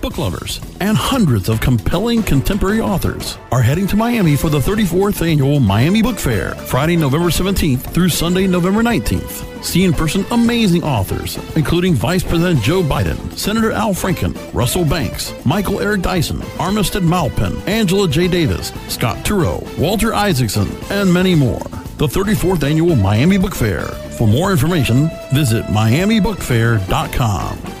book 0.01 0.17
lovers, 0.17 0.59
and 0.79 0.97
hundreds 0.97 1.47
of 1.47 1.61
compelling 1.61 2.23
contemporary 2.23 2.81
authors 2.81 3.37
are 3.51 3.61
heading 3.61 3.85
to 3.87 3.95
Miami 3.95 4.35
for 4.35 4.49
the 4.49 4.59
34th 4.59 5.25
annual 5.25 5.59
Miami 5.59 6.01
Book 6.01 6.17
Fair, 6.17 6.55
Friday, 6.55 6.97
November 6.97 7.27
17th 7.27 7.93
through 7.93 8.09
Sunday, 8.09 8.47
November 8.47 8.81
19th. 8.81 9.63
See 9.63 9.83
in 9.83 9.93
person 9.93 10.25
amazing 10.31 10.83
authors, 10.83 11.37
including 11.55 11.93
Vice 11.93 12.23
President 12.23 12.61
Joe 12.61 12.81
Biden, 12.81 13.17
Senator 13.37 13.71
Al 13.71 13.93
Franken, 13.93 14.35
Russell 14.53 14.85
Banks, 14.85 15.33
Michael 15.45 15.79
Eric 15.79 16.01
Dyson, 16.01 16.37
Armistead 16.57 17.03
Maupin, 17.03 17.55
Angela 17.67 18.09
J. 18.09 18.27
Davis, 18.27 18.73
Scott 18.87 19.17
Turow, 19.17 19.61
Walter 19.77 20.13
Isaacson, 20.13 20.67
and 20.89 21.13
many 21.13 21.35
more. 21.35 21.61
The 21.97 22.07
34th 22.07 22.63
annual 22.63 22.95
Miami 22.95 23.37
Book 23.37 23.53
Fair. 23.53 23.83
For 24.17 24.27
more 24.27 24.51
information, 24.51 25.09
visit 25.31 25.65
miamibookfair.com. 25.65 27.80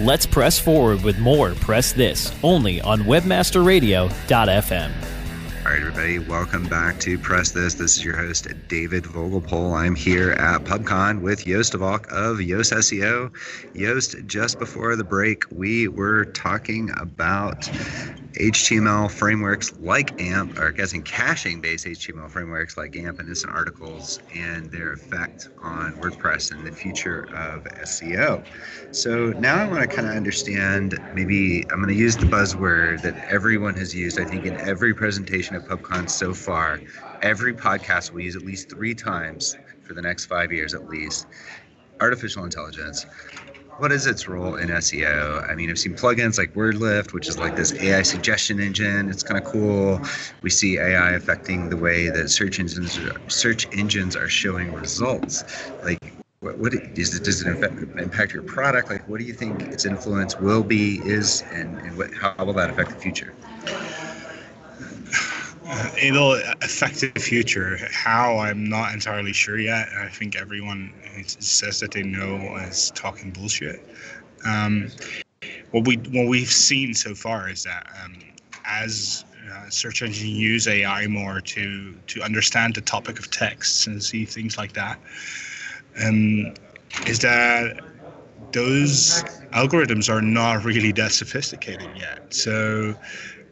Let's 0.00 0.24
press 0.24 0.58
forward 0.58 1.02
with 1.02 1.18
more 1.18 1.52
Press 1.56 1.92
This 1.92 2.32
only 2.42 2.80
on 2.80 3.00
webmasterradio.fm. 3.00 4.92
All 5.58 5.70
right, 5.70 5.78
everybody, 5.78 6.18
welcome 6.18 6.66
back 6.68 6.98
to 7.00 7.18
Press 7.18 7.50
This. 7.50 7.74
This 7.74 7.98
is 7.98 8.04
your 8.04 8.16
host, 8.16 8.48
David 8.66 9.04
Vogelpohl. 9.04 9.76
I'm 9.76 9.94
here 9.94 10.30
at 10.30 10.64
PubCon 10.64 11.20
with 11.20 11.44
de 11.44 11.76
Valk 11.76 12.06
of 12.10 12.38
Yoast 12.38 12.72
SEO. 12.72 13.30
Joost, 13.76 14.26
just 14.26 14.58
before 14.58 14.96
the 14.96 15.04
break, 15.04 15.44
we 15.50 15.86
were 15.86 16.24
talking 16.24 16.88
about 16.96 17.68
HTML 18.38 19.10
frameworks 19.10 19.72
like 19.78 20.18
AMP, 20.20 20.58
or 20.58 20.72
guessing 20.72 21.02
caching 21.02 21.60
based 21.60 21.86
HTML 21.86 22.30
frameworks 22.30 22.76
like 22.76 22.96
AMP 22.96 23.18
and 23.18 23.28
Instant 23.28 23.52
Articles, 23.52 24.18
and 24.34 24.70
their 24.70 24.92
effect 24.92 25.48
on 25.62 25.94
WordPress 25.96 26.50
and 26.52 26.64
the 26.64 26.72
future 26.72 27.28
of 27.32 27.64
SEO. 27.82 28.44
So 28.92 29.32
now 29.36 29.56
I 29.56 29.66
want 29.66 29.80
to 29.82 29.88
kind 29.88 30.06
of 30.08 30.14
understand 30.14 30.98
maybe 31.12 31.64
I'm 31.70 31.78
going 31.78 31.88
to 31.88 31.94
use 31.94 32.16
the 32.16 32.26
buzzword 32.26 33.02
that 33.02 33.16
everyone 33.28 33.74
has 33.76 33.94
used, 33.94 34.18
I 34.18 34.24
think, 34.24 34.44
in 34.44 34.56
every 34.60 34.94
presentation 34.94 35.56
of 35.56 35.64
PubCon 35.64 36.08
so 36.08 36.34
far. 36.34 36.82
Every 37.22 37.54
podcast 37.54 38.12
will 38.12 38.20
use 38.20 38.36
at 38.36 38.42
least 38.42 38.70
three 38.70 38.94
times 38.94 39.58
for 39.82 39.94
the 39.94 40.02
next 40.02 40.26
five 40.26 40.52
years 40.52 40.74
at 40.74 40.86
least 40.86 41.26
artificial 42.00 42.44
intelligence 42.44 43.06
what 43.78 43.92
is 43.92 44.06
its 44.06 44.28
role 44.28 44.56
in 44.56 44.68
SEO? 44.68 45.48
I 45.50 45.54
mean, 45.54 45.70
I've 45.70 45.78
seen 45.78 45.94
plugins 45.94 46.38
like 46.38 46.54
WordLift, 46.54 47.12
which 47.12 47.28
is 47.28 47.38
like 47.38 47.54
this 47.56 47.72
AI 47.82 48.02
suggestion 48.02 48.60
engine. 48.60 49.08
It's 49.08 49.22
kind 49.22 49.38
of 49.38 49.44
cool. 49.44 50.00
We 50.42 50.50
see 50.50 50.78
AI 50.78 51.12
affecting 51.12 51.70
the 51.70 51.76
way 51.76 52.08
that 52.10 52.28
search 52.28 52.60
engines 52.60 52.98
search 53.28 53.68
engines 53.72 54.16
are 54.16 54.28
showing 54.28 54.72
results. 54.72 55.44
Like, 55.82 55.98
what, 56.40 56.58
what 56.58 56.74
is 56.74 57.14
it, 57.14 57.24
does 57.24 57.42
it 57.42 57.62
impact 57.98 58.32
your 58.32 58.42
product? 58.42 58.90
Like, 58.90 59.08
what 59.08 59.18
do 59.18 59.24
you 59.24 59.34
think 59.34 59.62
its 59.72 59.84
influence 59.84 60.38
will 60.38 60.62
be, 60.62 61.00
is, 61.04 61.42
and, 61.52 61.78
and 61.80 61.96
what, 61.96 62.10
how 62.14 62.34
will 62.44 62.54
that 62.54 62.70
affect 62.70 62.90
the 62.90 62.96
future? 62.96 63.34
Uh, 65.72 65.88
it'll 66.02 66.34
affect 66.62 67.00
the 67.00 67.20
future. 67.20 67.78
How 67.92 68.38
I'm 68.38 68.68
not 68.68 68.92
entirely 68.92 69.32
sure 69.32 69.58
yet. 69.58 69.88
I 69.96 70.08
think 70.08 70.34
everyone 70.36 70.92
says 71.26 71.78
that 71.80 71.92
they 71.92 72.02
know 72.02 72.56
is 72.56 72.90
talking 72.96 73.30
bullshit. 73.30 73.80
Um, 74.44 74.90
what 75.70 75.86
we 75.86 75.96
what 76.10 76.28
we've 76.28 76.50
seen 76.50 76.94
so 76.94 77.14
far 77.14 77.48
is 77.48 77.62
that 77.64 77.86
um, 78.04 78.16
as 78.64 79.24
uh, 79.52 79.70
search 79.70 80.02
engines 80.02 80.24
use 80.24 80.66
AI 80.66 81.06
more 81.06 81.40
to 81.40 81.94
to 82.08 82.22
understand 82.22 82.74
the 82.74 82.80
topic 82.80 83.20
of 83.20 83.30
texts 83.30 83.86
and 83.86 84.02
see 84.02 84.24
things 84.24 84.58
like 84.58 84.72
that, 84.72 84.98
um, 86.04 86.52
is 87.06 87.20
that 87.20 87.80
those 88.52 89.22
algorithms 89.52 90.12
are 90.12 90.22
not 90.22 90.64
really 90.64 90.92
that 90.92 91.12
sophisticated 91.12 91.90
yet. 91.96 92.34
So 92.34 92.96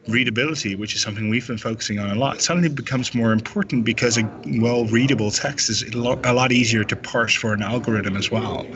readability, 0.09 0.75
which 0.75 0.94
is 0.94 1.03
something 1.03 1.29
we've 1.29 1.47
been 1.47 1.59
focusing 1.59 1.99
on 1.99 2.11
a 2.11 2.14
lot, 2.14 2.40
suddenly 2.40 2.68
becomes 2.68 3.14
more 3.14 3.33
important 3.33 3.85
because 3.85 4.18
a 4.18 4.29
well 4.59 4.87
readable 4.87 5.31
text 5.31 5.68
is 5.68 5.83
a 5.83 6.33
lot 6.33 6.53
easier 6.53 6.85
to 6.85 6.97
parse 6.97 7.35
for 7.35 7.53
an 7.53 7.62
algorithm 7.62 8.16
as 8.16 8.31
well. 8.31 8.66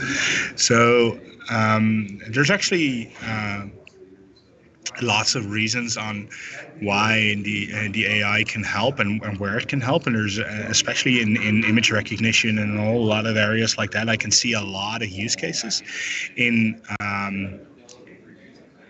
So 0.56 1.18
um, 1.50 2.20
there's 2.28 2.50
actually 2.50 3.12
uh, 3.26 3.64
lots 5.00 5.34
of 5.34 5.50
reasons 5.50 5.96
on 5.96 6.28
why 6.80 7.36
the 7.42 7.70
uh, 7.72 7.88
the 7.92 8.06
AI 8.06 8.44
can 8.44 8.62
help 8.62 8.98
and, 8.98 9.22
and, 9.22 9.38
where 9.38 9.56
it 9.58 9.68
can 9.68 9.80
help, 9.80 10.06
and 10.06 10.14
there's 10.14 10.38
uh, 10.38 10.66
especially 10.68 11.20
in, 11.22 11.36
in 11.36 11.64
image 11.64 11.90
recognition 11.90 12.58
and 12.58 12.78
a 12.78 12.92
lot 12.92 13.26
of 13.26 13.36
areas 13.36 13.78
like 13.78 13.92
that. 13.92 14.08
I 14.08 14.16
can 14.16 14.30
see 14.30 14.52
a 14.52 14.62
lot 14.62 15.02
of 15.02 15.08
use 15.08 15.36
cases 15.36 15.82
in. 16.36 16.80
Um, 17.00 17.60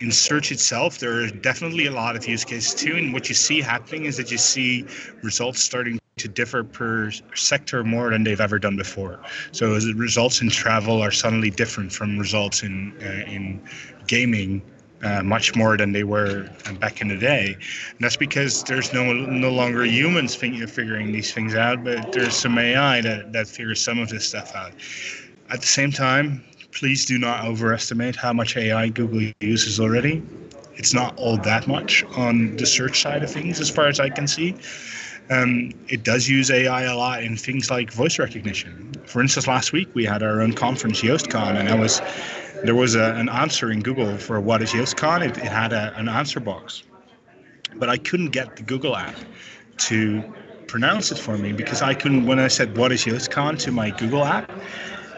in 0.03 0.11
search 0.11 0.51
itself, 0.51 0.99
there 0.99 1.23
are 1.23 1.29
definitely 1.29 1.85
a 1.85 1.91
lot 1.91 2.17
of 2.17 2.27
use 2.27 2.43
cases 2.43 2.75
too. 2.75 2.95
And 2.97 3.13
what 3.13 3.29
you 3.29 3.35
see 3.35 3.61
happening 3.61 4.03
is 4.03 4.17
that 4.17 4.29
you 4.29 4.37
see 4.37 4.85
results 5.21 5.63
starting 5.63 5.97
to 6.17 6.27
differ 6.27 6.63
per 6.63 7.09
sector 7.33 7.83
more 7.85 8.09
than 8.09 8.23
they've 8.23 8.41
ever 8.41 8.59
done 8.59 8.75
before. 8.75 9.21
So 9.53 9.79
results 9.95 10.41
in 10.41 10.49
travel 10.49 11.01
are 11.01 11.11
suddenly 11.11 11.49
different 11.49 11.91
from 11.93 12.19
results 12.19 12.63
in 12.63 12.93
uh, 13.01 13.31
in 13.31 13.61
gaming. 14.05 14.61
Uh, 15.03 15.21
much 15.21 15.53
more 15.53 15.75
than 15.75 15.91
they 15.91 16.05
were 16.05 16.49
back 16.79 17.01
in 17.01 17.09
the 17.09 17.17
day. 17.17 17.57
And 17.89 17.99
that's 17.99 18.15
because 18.15 18.63
there's 18.63 18.93
no 18.93 19.11
no 19.11 19.51
longer 19.51 19.83
humans 19.83 20.33
figuring 20.33 21.11
these 21.11 21.33
things 21.33 21.55
out, 21.55 21.83
but 21.83 22.13
there's 22.13 22.37
some 22.37 22.57
AI 22.57 23.01
that, 23.01 23.33
that 23.33 23.47
figures 23.49 23.81
some 23.81 23.99
of 23.99 24.07
this 24.07 24.25
stuff 24.29 24.55
out. 24.55 24.71
At 25.49 25.59
the 25.59 25.67
same 25.67 25.91
time, 25.91 26.41
please 26.73 27.05
do 27.05 27.17
not 27.17 27.45
overestimate 27.45 28.15
how 28.15 28.33
much 28.33 28.57
AI 28.57 28.89
Google 28.89 29.31
uses 29.39 29.79
already. 29.79 30.23
It's 30.75 30.93
not 30.93 31.17
all 31.17 31.37
that 31.37 31.67
much 31.67 32.03
on 32.17 32.55
the 32.57 32.65
search 32.65 33.01
side 33.01 33.23
of 33.23 33.31
things, 33.31 33.59
as 33.59 33.69
far 33.69 33.87
as 33.87 33.99
I 33.99 34.09
can 34.09 34.27
see. 34.27 34.55
Um, 35.29 35.71
it 35.87 36.03
does 36.03 36.27
use 36.27 36.51
AI 36.51 36.83
a 36.83 36.95
lot 36.97 37.23
in 37.23 37.37
things 37.37 37.69
like 37.69 37.91
voice 37.91 38.19
recognition. 38.19 38.91
For 39.05 39.21
instance, 39.21 39.47
last 39.47 39.71
week 39.71 39.87
we 39.93 40.03
had 40.03 40.23
our 40.23 40.41
own 40.41 40.53
conference, 40.53 41.01
YoastCon, 41.01 41.55
and 41.55 41.69
I 41.69 41.75
was 41.75 42.01
there 42.63 42.75
was 42.75 42.95
a, 42.95 43.13
an 43.15 43.29
answer 43.29 43.71
in 43.71 43.81
Google 43.81 44.17
for 44.17 44.39
what 44.39 44.61
is 44.61 44.71
YoastCon. 44.71 45.25
It, 45.25 45.37
it 45.37 45.51
had 45.51 45.73
a, 45.73 45.93
an 45.97 46.09
answer 46.09 46.39
box, 46.39 46.83
but 47.75 47.89
I 47.89 47.97
couldn't 47.97 48.29
get 48.29 48.55
the 48.55 48.63
Google 48.63 48.95
app 48.95 49.15
to 49.79 50.23
pronounce 50.67 51.11
it 51.11 51.19
for 51.19 51.37
me 51.37 51.53
because 51.53 51.81
I 51.81 51.93
couldn't. 51.93 52.25
When 52.25 52.39
I 52.39 52.47
said 52.47 52.75
what 52.77 52.91
is 52.91 53.05
YoastCon 53.05 53.59
to 53.59 53.71
my 53.71 53.91
Google 53.91 54.25
app, 54.25 54.51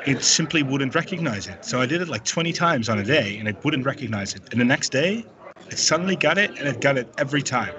it 0.05 0.23
simply 0.23 0.63
wouldn't 0.63 0.93
recognize 0.95 1.47
it. 1.47 1.65
So 1.65 1.81
I 1.81 1.85
did 1.85 2.01
it 2.01 2.07
like 2.07 2.23
20 2.25 2.53
times 2.53 2.89
on 2.89 2.99
a 2.99 3.03
day 3.03 3.37
and 3.37 3.47
it 3.47 3.55
wouldn't 3.63 3.85
recognize 3.85 4.35
it. 4.35 4.43
And 4.51 4.61
the 4.61 4.65
next 4.65 4.91
day, 4.91 5.25
it 5.69 5.77
suddenly 5.77 6.15
got 6.15 6.37
it 6.37 6.51
and 6.59 6.67
it 6.67 6.79
got 6.79 6.97
it 6.97 7.07
every 7.17 7.41
time. 7.41 7.73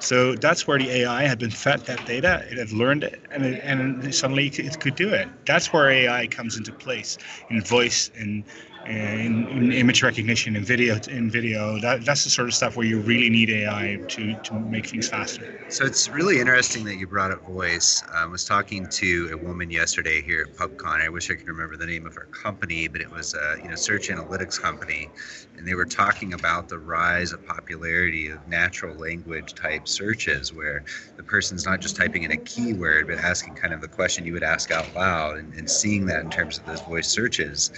So 0.00 0.36
that's 0.36 0.66
where 0.66 0.78
the 0.78 0.88
AI 0.90 1.24
had 1.24 1.40
been 1.40 1.50
fed 1.50 1.80
that 1.86 2.06
data. 2.06 2.44
It 2.50 2.58
had 2.58 2.70
learned 2.70 3.02
it, 3.02 3.20
and, 3.32 3.44
it, 3.44 3.60
and 3.64 4.14
suddenly 4.14 4.46
it 4.46 4.78
could 4.78 4.94
do 4.94 5.08
it. 5.08 5.28
That's 5.44 5.72
where 5.72 5.90
AI 5.90 6.28
comes 6.28 6.56
into 6.56 6.72
place 6.72 7.18
in 7.50 7.60
voice 7.62 8.10
and 8.16 8.44
in, 8.88 9.46
in, 9.48 9.72
image 9.72 10.02
recognition 10.02 10.56
in 10.56 10.64
video 10.64 10.98
in 11.10 11.30
video 11.30 11.78
that, 11.80 12.04
that's 12.04 12.24
the 12.24 12.30
sort 12.30 12.48
of 12.48 12.54
stuff 12.54 12.76
where 12.76 12.86
you 12.86 13.00
really 13.00 13.28
need 13.28 13.50
ai 13.50 13.98
to, 14.08 14.34
to 14.36 14.54
make 14.54 14.86
things 14.86 15.08
faster. 15.08 15.66
So 15.68 15.84
it's 15.84 16.08
really 16.08 16.40
interesting 16.40 16.84
that 16.86 16.96
you 16.96 17.06
brought 17.06 17.30
up 17.30 17.44
voice. 17.46 18.02
I 18.14 18.24
was 18.24 18.44
talking 18.44 18.86
to 18.86 19.30
a 19.32 19.36
woman 19.36 19.70
yesterday 19.70 20.22
here 20.22 20.46
at 20.48 20.56
pubcon. 20.56 21.02
I 21.02 21.08
wish 21.08 21.30
i 21.30 21.34
could 21.34 21.48
remember 21.48 21.76
the 21.76 21.86
name 21.86 22.06
of 22.06 22.14
her 22.14 22.28
company 22.32 22.88
but 22.88 23.00
it 23.00 23.10
was 23.10 23.34
a 23.34 23.56
you 23.62 23.68
know 23.68 23.76
search 23.76 24.08
analytics 24.08 24.60
company 24.60 25.10
and 25.58 25.66
they 25.66 25.74
were 25.74 25.84
talking 25.84 26.32
about 26.32 26.68
the 26.68 26.78
rise 26.78 27.32
of 27.32 27.44
popularity 27.44 28.30
of 28.30 28.46
natural 28.48 28.96
language 28.96 29.54
type 29.54 29.86
searches 29.86 30.52
where 30.52 30.84
the 31.16 31.22
person's 31.22 31.66
not 31.66 31.80
just 31.80 31.96
typing 31.96 32.22
in 32.22 32.30
a 32.30 32.36
keyword 32.38 33.06
but 33.06 33.18
asking 33.18 33.54
kind 33.54 33.74
of 33.74 33.80
the 33.80 33.88
question 33.88 34.24
you 34.24 34.32
would 34.32 34.42
ask 34.42 34.70
out 34.70 34.94
loud 34.94 35.36
and, 35.36 35.52
and 35.54 35.68
seeing 35.68 36.06
that 36.06 36.20
in 36.20 36.30
terms 36.30 36.58
of 36.58 36.64
those 36.64 36.80
voice 36.82 37.08
searches 37.08 37.70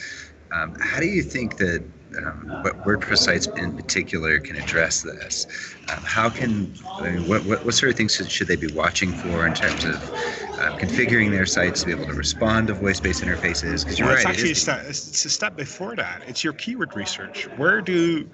um, 0.52 0.74
how 0.80 1.00
do 1.00 1.06
you 1.06 1.22
think 1.22 1.56
that 1.58 1.82
um, 2.18 2.62
what 2.62 2.76
WordPress 2.84 3.18
sites 3.18 3.46
in 3.46 3.76
particular 3.76 4.40
can 4.40 4.56
address 4.56 5.02
this? 5.02 5.46
Um, 5.90 6.02
how 6.04 6.28
can 6.28 6.72
I 6.94 7.10
mean, 7.10 7.28
what, 7.28 7.44
what, 7.44 7.64
what 7.64 7.74
sort 7.74 7.90
of 7.90 7.96
things 7.96 8.14
should, 8.16 8.30
should 8.30 8.48
they 8.48 8.56
be 8.56 8.72
watching 8.72 9.12
for 9.12 9.46
in 9.46 9.54
terms 9.54 9.84
of 9.84 9.94
uh, 9.94 10.76
configuring 10.76 11.30
their 11.30 11.46
sites 11.46 11.80
to 11.80 11.86
be 11.86 11.92
able 11.92 12.06
to 12.06 12.14
respond 12.14 12.68
to 12.68 12.74
voice-based 12.74 13.22
interfaces? 13.22 13.84
Because 13.84 13.98
you're 13.98 14.08
well, 14.08 14.16
right, 14.16 14.22
it's 14.22 14.30
actually 14.30 14.50
it 14.50 14.56
a, 14.56 14.60
step, 14.60 14.84
it's 14.86 15.24
a 15.24 15.30
step 15.30 15.56
before 15.56 15.94
that. 15.96 16.22
It's 16.26 16.42
your 16.42 16.52
keyword 16.54 16.96
research. 16.96 17.44
Where 17.56 17.80
do 17.80 18.28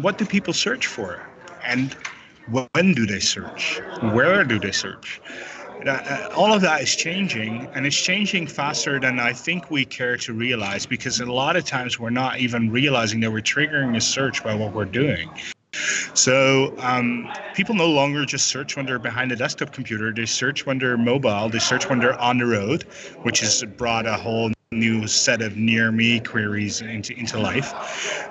what 0.00 0.18
do 0.18 0.26
people 0.26 0.52
search 0.52 0.86
for, 0.86 1.22
and 1.64 1.96
when 2.50 2.92
do 2.94 3.06
they 3.06 3.20
search? 3.20 3.80
Where 4.00 4.44
do 4.44 4.58
they 4.58 4.72
search? 4.72 5.20
Uh, 5.88 6.28
all 6.36 6.52
of 6.52 6.60
that 6.62 6.82
is 6.82 6.94
changing, 6.94 7.68
and 7.74 7.86
it's 7.86 7.96
changing 7.96 8.46
faster 8.46 9.00
than 9.00 9.18
I 9.18 9.32
think 9.32 9.70
we 9.70 9.84
care 9.84 10.16
to 10.18 10.32
realize 10.32 10.86
because 10.86 11.20
a 11.20 11.26
lot 11.26 11.56
of 11.56 11.64
times 11.64 11.98
we're 11.98 12.10
not 12.10 12.38
even 12.38 12.70
realizing 12.70 13.20
that 13.20 13.32
we're 13.32 13.40
triggering 13.40 13.96
a 13.96 14.00
search 14.00 14.42
by 14.42 14.54
what 14.54 14.72
we're 14.74 14.84
doing. 14.84 15.30
So 16.14 16.74
um, 16.78 17.32
people 17.54 17.74
no 17.74 17.88
longer 17.88 18.24
just 18.26 18.46
search 18.46 18.76
when 18.76 18.84
they're 18.84 18.98
behind 18.98 19.32
a 19.32 19.36
desktop 19.36 19.72
computer. 19.72 20.12
They 20.12 20.26
search 20.26 20.66
when 20.66 20.78
they're 20.78 20.98
mobile. 20.98 21.48
They 21.48 21.58
search 21.58 21.88
when 21.88 21.98
they're 21.98 22.18
on 22.20 22.38
the 22.38 22.46
road, 22.46 22.82
which 23.22 23.40
has 23.40 23.64
brought 23.64 24.06
a 24.06 24.14
whole 24.14 24.52
new 24.72 25.06
set 25.06 25.42
of 25.42 25.56
near 25.56 25.92
me 25.92 26.20
queries 26.20 26.80
into, 26.80 27.16
into 27.18 27.38
life. 27.38 27.72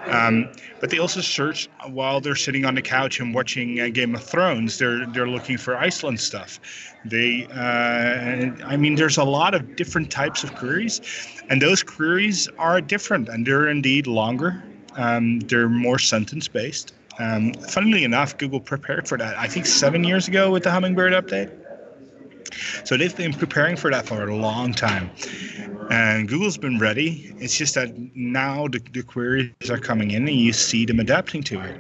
Um, 0.08 0.50
but 0.80 0.90
they 0.90 1.00
also 1.00 1.22
search 1.22 1.70
while 1.88 2.20
they're 2.20 2.36
sitting 2.36 2.66
on 2.66 2.76
the 2.76 2.82
couch 2.82 3.20
and 3.20 3.34
watching 3.34 3.80
uh, 3.80 3.90
Game 3.90 4.16
of 4.16 4.24
Thrones. 4.24 4.78
They're 4.78 5.06
they're 5.08 5.28
looking 5.28 5.58
for 5.58 5.78
Iceland 5.78 6.20
stuff. 6.20 6.60
They, 7.06 7.48
uh, 7.52 8.66
I 8.66 8.78
mean, 8.78 8.96
there's 8.96 9.18
a 9.18 9.24
lot 9.24 9.54
of 9.54 9.76
different 9.76 10.12
types 10.12 10.44
of 10.44 10.56
queries, 10.56 11.02
and 11.50 11.62
those 11.62 11.84
queries 11.84 12.50
are 12.58 12.82
different, 12.82 13.30
and 13.30 13.46
they're 13.46 13.70
indeed 13.70 14.08
longer. 14.08 14.64
Um, 14.96 15.40
they're 15.42 15.70
more 15.70 16.00
sentence 16.00 16.48
based. 16.48 16.94
Um, 17.20 17.54
funnily 17.54 18.04
enough, 18.04 18.38
Google 18.38 18.60
prepared 18.60 19.08
for 19.08 19.18
that. 19.18 19.38
I 19.38 19.48
think 19.48 19.66
seven 19.66 20.04
years 20.04 20.28
ago 20.28 20.52
with 20.52 20.64
the 20.64 20.72
Hummingbird 20.72 21.14
update. 21.14 21.61
So 22.84 22.98
they've 22.98 23.16
been 23.16 23.34
preparing 23.34 23.76
for 23.76 23.92
that 23.92 24.06
for 24.06 24.28
a 24.28 24.36
long 24.36 24.74
time. 24.74 25.12
And 25.90 26.28
Google's 26.28 26.58
been 26.58 26.80
ready. 26.80 27.34
It's 27.40 27.58
just 27.58 27.76
that 27.76 27.90
now 28.16 28.68
the, 28.68 28.80
the 28.94 29.04
queries 29.04 29.52
are 29.70 29.78
coming 29.78 30.12
in 30.12 30.28
and 30.28 30.38
you 30.38 30.54
see 30.54 30.86
them 30.86 31.00
adapting 31.00 31.44
to 31.44 31.60
it. 31.60 31.78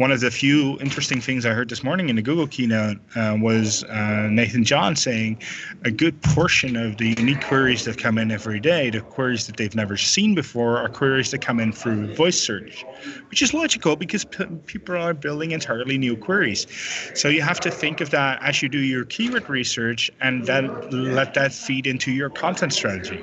One 0.00 0.10
of 0.10 0.20
the 0.20 0.30
few 0.30 0.78
interesting 0.80 1.20
things 1.20 1.44
I 1.44 1.50
heard 1.50 1.68
this 1.68 1.84
morning 1.84 2.08
in 2.08 2.16
the 2.16 2.22
Google 2.22 2.46
keynote 2.46 2.96
uh, 3.16 3.36
was 3.38 3.84
uh, 3.84 4.28
Nathan 4.30 4.64
John 4.64 4.96
saying 4.96 5.42
a 5.84 5.90
good 5.90 6.22
portion 6.22 6.74
of 6.74 6.96
the 6.96 7.14
unique 7.18 7.42
queries 7.42 7.84
that 7.84 7.98
come 7.98 8.16
in 8.16 8.30
every 8.30 8.60
day, 8.60 8.88
the 8.88 9.02
queries 9.02 9.46
that 9.46 9.58
they've 9.58 9.74
never 9.74 9.98
seen 9.98 10.34
before, 10.34 10.78
are 10.78 10.88
queries 10.88 11.32
that 11.32 11.42
come 11.42 11.60
in 11.60 11.70
through 11.70 12.14
voice 12.14 12.40
search, 12.40 12.82
which 13.28 13.42
is 13.42 13.52
logical 13.52 13.94
because 13.94 14.24
p- 14.24 14.46
people 14.64 14.96
are 14.96 15.12
building 15.12 15.50
entirely 15.50 15.98
new 15.98 16.16
queries. 16.16 16.66
So 17.14 17.28
you 17.28 17.42
have 17.42 17.60
to 17.60 17.70
think 17.70 18.00
of 18.00 18.08
that 18.08 18.42
as 18.42 18.62
you 18.62 18.70
do 18.70 18.78
your 18.78 19.04
keyword 19.04 19.50
research 19.50 20.10
and 20.22 20.46
then 20.46 20.70
let 20.90 21.34
that 21.34 21.52
feed 21.52 21.86
into 21.86 22.10
your 22.10 22.30
content 22.30 22.72
strategy. 22.72 23.22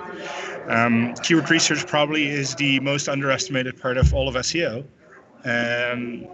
Um, 0.67 1.15
keyword 1.23 1.49
research 1.49 1.87
probably 1.87 2.27
is 2.27 2.53
the 2.53 2.79
most 2.81 3.09
underestimated 3.09 3.81
part 3.81 3.97
of 3.97 4.13
all 4.13 4.29
of 4.29 4.35
SEO. 4.35 4.85
Um, 5.43 6.27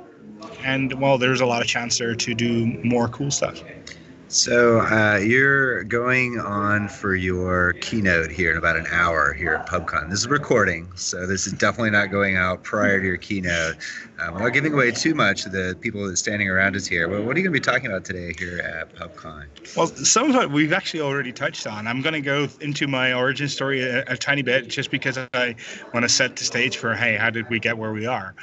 and 0.64 0.94
well, 1.00 1.18
there's 1.18 1.42
a 1.42 1.46
lot 1.46 1.62
of 1.62 1.68
chance 1.68 1.98
there 1.98 2.16
to 2.16 2.34
do 2.34 2.66
more 2.84 3.08
cool 3.08 3.32
stuff. 3.32 3.62
So 4.34 4.80
uh, 4.80 5.18
you're 5.18 5.84
going 5.84 6.40
on 6.40 6.88
for 6.88 7.16
your 7.16 7.74
keynote 7.74 8.32
here 8.32 8.50
in 8.50 8.58
about 8.58 8.76
an 8.78 8.88
hour 8.90 9.32
here 9.32 9.54
at 9.54 9.70
PubCon. 9.70 10.10
This 10.10 10.22
is 10.22 10.28
recording, 10.28 10.92
so 10.96 11.28
this 11.28 11.46
is 11.46 11.54
definitely 11.54 11.92
not 11.92 12.10
going 12.10 12.36
out 12.36 12.64
prior 12.64 13.00
to 13.00 13.06
your 13.06 13.18
keynote. 13.18 13.76
Um, 14.20 14.34
without 14.34 14.50
giving 14.50 14.74
away 14.74 14.90
too 14.90 15.14
much, 15.14 15.44
the 15.44 15.78
people 15.80 16.04
that 16.04 16.14
are 16.14 16.16
standing 16.16 16.50
around 16.50 16.76
us 16.76 16.88
here. 16.88 17.08
Well, 17.08 17.22
what 17.22 17.36
are 17.36 17.40
you 17.40 17.48
going 17.48 17.54
to 17.54 17.60
be 17.60 17.64
talking 17.64 17.86
about 17.86 18.06
today 18.06 18.34
here 18.36 18.58
at 18.58 18.96
PubCon? 18.96 19.46
Well, 19.78 19.86
some 19.86 20.32
of 20.32 20.42
it 20.42 20.50
we've 20.50 20.74
actually 20.74 21.02
already 21.02 21.32
touched 21.32 21.68
on. 21.68 21.86
I'm 21.86 22.02
going 22.02 22.14
to 22.14 22.22
go 22.22 22.48
into 22.60 22.88
my 22.88 23.14
origin 23.14 23.48
story 23.48 23.84
a, 23.84 24.04
a 24.08 24.18
tiny 24.18 24.42
bit, 24.42 24.68
just 24.68 24.90
because 24.90 25.20
I 25.36 25.56
want 25.94 26.06
to 26.06 26.10
set 26.10 26.38
the 26.38 26.44
stage 26.44 26.78
for 26.78 26.96
hey, 26.96 27.18
how 27.18 27.30
did 27.30 27.52
we 27.52 27.60
get 27.60 27.78
where 27.78 27.94
we 27.94 28.08
are? 28.08 28.34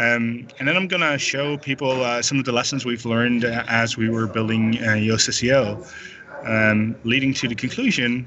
Um, 0.00 0.48
and 0.58 0.66
then 0.66 0.78
I'm 0.78 0.88
going 0.88 1.02
to 1.02 1.18
show 1.18 1.58
people 1.58 2.02
uh, 2.02 2.22
some 2.22 2.38
of 2.38 2.46
the 2.46 2.52
lessons 2.52 2.86
we've 2.86 3.04
learned 3.04 3.44
as 3.44 3.98
we 3.98 4.08
were 4.08 4.26
building 4.26 4.78
uh, 4.78 4.92
Yoast 4.92 5.28
SEO, 5.28 5.86
um, 6.46 6.96
leading 7.04 7.34
to 7.34 7.46
the 7.48 7.54
conclusion, 7.54 8.26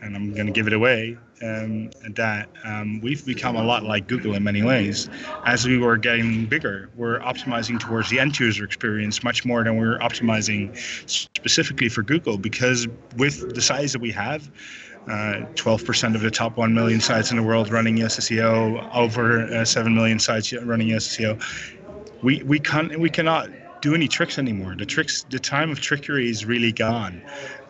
and 0.00 0.14
I'm 0.14 0.32
going 0.32 0.46
to 0.46 0.52
give 0.52 0.68
it 0.68 0.72
away, 0.72 1.18
um, 1.42 1.90
that 2.10 2.48
um, 2.62 3.00
we've 3.00 3.26
become 3.26 3.56
a 3.56 3.64
lot 3.64 3.82
like 3.82 4.06
Google 4.06 4.34
in 4.34 4.44
many 4.44 4.62
ways. 4.62 5.08
As 5.44 5.66
we 5.66 5.76
were 5.76 5.96
getting 5.96 6.46
bigger, 6.46 6.88
we're 6.94 7.18
optimizing 7.18 7.80
towards 7.80 8.10
the 8.10 8.20
end 8.20 8.38
user 8.38 8.64
experience 8.64 9.24
much 9.24 9.44
more 9.44 9.64
than 9.64 9.76
we're 9.76 9.98
optimizing 9.98 10.76
specifically 11.10 11.88
for 11.88 12.04
Google 12.04 12.38
because 12.38 12.86
with 13.16 13.56
the 13.56 13.60
size 13.60 13.92
that 13.92 14.00
we 14.00 14.12
have, 14.12 14.48
uh, 15.08 15.46
12% 15.54 16.14
of 16.14 16.20
the 16.20 16.30
top 16.30 16.56
1 16.56 16.74
million 16.74 17.00
sites 17.00 17.30
in 17.30 17.36
the 17.36 17.42
world 17.42 17.70
running 17.70 17.96
SEO, 17.96 18.94
over 18.94 19.42
uh, 19.42 19.64
7 19.64 19.94
million 19.94 20.18
sites 20.18 20.52
running 20.52 20.88
SEO. 20.88 21.42
We, 22.22 22.42
we, 22.42 22.58
can't, 22.58 22.98
we 22.98 23.08
cannot 23.08 23.48
do 23.80 23.94
any 23.94 24.08
tricks 24.08 24.38
anymore. 24.38 24.74
The 24.76 24.86
tricks, 24.86 25.24
the 25.30 25.38
time 25.38 25.70
of 25.70 25.80
trickery 25.80 26.28
is 26.28 26.44
really 26.44 26.72
gone. 26.72 27.22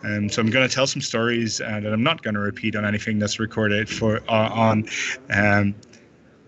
Um, 0.03 0.29
so 0.29 0.41
I'm 0.41 0.49
going 0.49 0.67
to 0.67 0.73
tell 0.73 0.87
some 0.87 1.01
stories 1.01 1.61
uh, 1.61 1.79
that 1.81 1.93
I'm 1.93 2.03
not 2.03 2.23
going 2.23 2.33
to 2.33 2.39
repeat 2.39 2.75
on 2.75 2.85
anything 2.85 3.19
that's 3.19 3.39
recorded 3.39 3.89
for 3.89 4.21
uh, 4.27 4.49
on 4.51 4.89
um, 5.29 5.75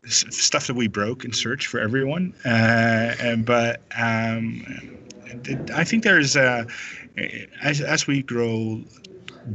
stuff 0.06 0.68
that 0.68 0.76
we 0.76 0.88
broke 0.88 1.26
in 1.26 1.32
search 1.32 1.68
for 1.68 1.80
everyone. 1.80 2.34
Uh, 2.46 3.16
and, 3.20 3.46
but 3.46 3.82
um, 3.98 4.98
I 5.74 5.84
think 5.84 6.04
there's 6.04 6.36
uh, 6.36 6.66
as 7.62 7.82
as 7.82 8.08
we 8.08 8.22
grow 8.24 8.82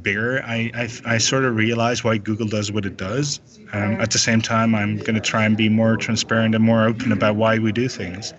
bigger, 0.02 0.42
I, 0.44 0.70
I, 0.74 1.14
I 1.14 1.18
sort 1.18 1.44
of 1.44 1.56
realize 1.56 2.04
why 2.04 2.18
Google 2.18 2.46
does 2.46 2.72
what 2.72 2.86
it 2.86 2.96
does. 2.96 3.40
Um, 3.72 4.00
at 4.00 4.10
the 4.10 4.18
same 4.18 4.40
time, 4.40 4.74
I'm 4.74 4.96
going 4.98 5.14
to 5.14 5.20
try 5.20 5.44
and 5.44 5.56
be 5.56 5.68
more 5.68 5.96
transparent 5.96 6.54
and 6.54 6.64
more 6.64 6.86
open 6.86 7.12
about 7.12 7.36
why 7.36 7.58
we 7.58 7.72
do 7.72 7.88
things 7.88 8.32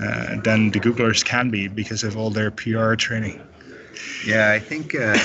uh, 0.00 0.40
than 0.42 0.70
the 0.70 0.80
Googlers 0.80 1.24
can 1.24 1.50
be 1.50 1.68
because 1.68 2.04
of 2.04 2.16
all 2.16 2.30
their 2.30 2.50
PR 2.50 2.94
training. 2.94 3.40
Yeah, 4.26 4.50
I 4.50 4.58
think 4.58 4.94
uh, 4.94 5.16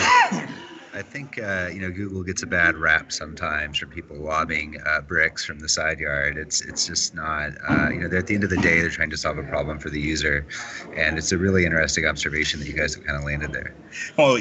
I 0.93 1.01
think 1.01 1.39
uh, 1.39 1.69
you 1.71 1.79
know 1.79 1.91
Google 1.91 2.23
gets 2.23 2.41
a 2.43 2.47
bad 2.47 2.75
rap 2.75 3.11
sometimes 3.11 3.77
from 3.77 3.89
people 3.89 4.17
lobbing 4.17 4.77
uh, 4.85 5.01
bricks 5.01 5.45
from 5.45 5.59
the 5.59 5.69
side 5.69 5.99
yard. 5.99 6.37
It's 6.37 6.61
it's 6.61 6.87
just 6.87 7.13
not 7.13 7.51
uh, 7.69 7.89
you 7.89 7.99
know 7.99 8.17
at 8.17 8.27
the 8.27 8.33
end 8.33 8.43
of 8.43 8.49
the 8.49 8.57
day 8.57 8.81
they're 8.81 8.89
trying 8.89 9.11
to 9.11 9.17
solve 9.17 9.37
a 9.37 9.43
problem 9.43 9.77
for 9.79 9.89
the 9.89 9.99
user, 9.99 10.47
and 10.95 11.17
it's 11.17 11.31
a 11.31 11.37
really 11.37 11.65
interesting 11.65 12.05
observation 12.05 12.59
that 12.59 12.67
you 12.67 12.73
guys 12.73 12.95
have 12.95 13.05
kind 13.05 13.17
of 13.17 13.23
landed 13.23 13.53
there. 13.53 13.73
Well, 14.17 14.39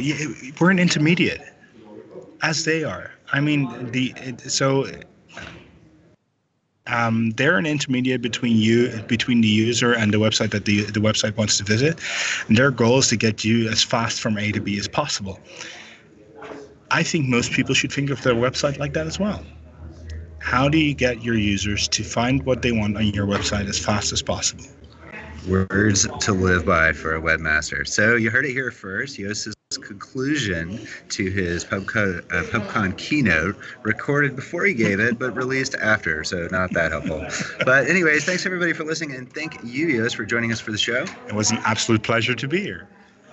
we're 0.59 0.71
an 0.71 0.79
intermediate, 0.79 1.43
as 2.43 2.65
they 2.65 2.85
are. 2.85 3.13
I 3.33 3.41
mean 3.41 3.91
the 3.91 4.15
so. 4.39 4.87
Um, 6.91 7.33
they're 7.33 7.59
an 7.59 7.67
intermediate 7.67 8.23
between 8.23 8.57
you 8.57 9.03
between 9.09 9.43
the 9.43 9.49
user 9.49 9.93
and 9.93 10.15
the 10.15 10.17
website 10.17 10.53
that 10.53 10.65
the 10.65 10.85
the 10.85 11.01
website 11.01 11.37
wants 11.37 11.59
to 11.59 11.65
visit, 11.65 12.01
and 12.49 12.57
their 12.57 12.71
goal 12.71 13.01
is 13.01 13.09
to 13.09 13.17
get 13.17 13.45
you 13.45 13.69
as 13.69 13.83
fast 13.83 14.23
from 14.23 14.39
A 14.39 14.53
to 14.53 14.61
B 14.61 14.79
as 14.79 14.89
possible. 14.89 15.39
I 16.91 17.03
think 17.03 17.27
most 17.27 17.53
people 17.53 17.75
should 17.75 17.93
think 17.93 18.11
of 18.11 18.23
their 18.23 18.35
website 18.35 18.79
like 18.79 18.95
that 18.95 19.07
as 19.07 19.19
well. 19.19 19.45
How 20.39 20.69
do 20.69 20.79
you 20.79 20.95
get 20.95 21.23
your 21.23 21.35
users 21.35 21.89
to 21.89 22.03
find 22.03 22.43
what 22.45 22.63
they 22.63 22.73
want 22.73 22.97
on 22.97 23.09
your 23.09 23.27
website 23.27 23.69
as 23.69 23.79
fast 23.79 24.13
as 24.13 24.23
possible? 24.23 24.65
Words 25.47 26.07
to 26.21 26.33
live 26.33 26.65
by 26.65 26.93
for 26.93 27.15
a 27.15 27.21
webmaster. 27.21 27.87
So 27.87 28.17
you 28.17 28.31
heard 28.31 28.45
it 28.45 28.53
here 28.53 28.71
first. 28.71 29.19
Yoast's 29.19 29.55
conclusion 29.77 30.87
to 31.11 31.31
his 31.31 31.65
PubCon, 31.65 32.21
uh, 32.33 32.43
PubCon 32.45 32.97
keynote, 32.97 33.57
recorded 33.83 34.35
before 34.35 34.65
he 34.65 34.73
gave 34.73 35.01
it, 35.01 35.19
but 35.19 35.37
released 35.37 35.75
after. 35.75 36.25
So 36.25 36.49
not 36.51 36.73
that 36.73 36.93
helpful. 36.93 37.27
But 37.65 37.87
anyways, 37.87 38.25
thanks 38.25 38.47
everybody 38.47 38.73
for 38.73 38.85
listening, 38.85 39.17
and 39.17 39.31
thank 39.31 39.59
you, 39.63 39.89
Yoast, 39.89 40.17
for 40.17 40.25
joining 40.25 40.53
us 40.53 40.61
for 40.61 40.73
the 40.73 40.79
show. 40.79 41.05
It 41.27 41.35
was 41.35 41.51
an 41.51 41.59
absolute 41.65 42.03
pleasure 42.03 42.35
to 42.35 42.49
be 42.49 42.61
here. 42.61 42.89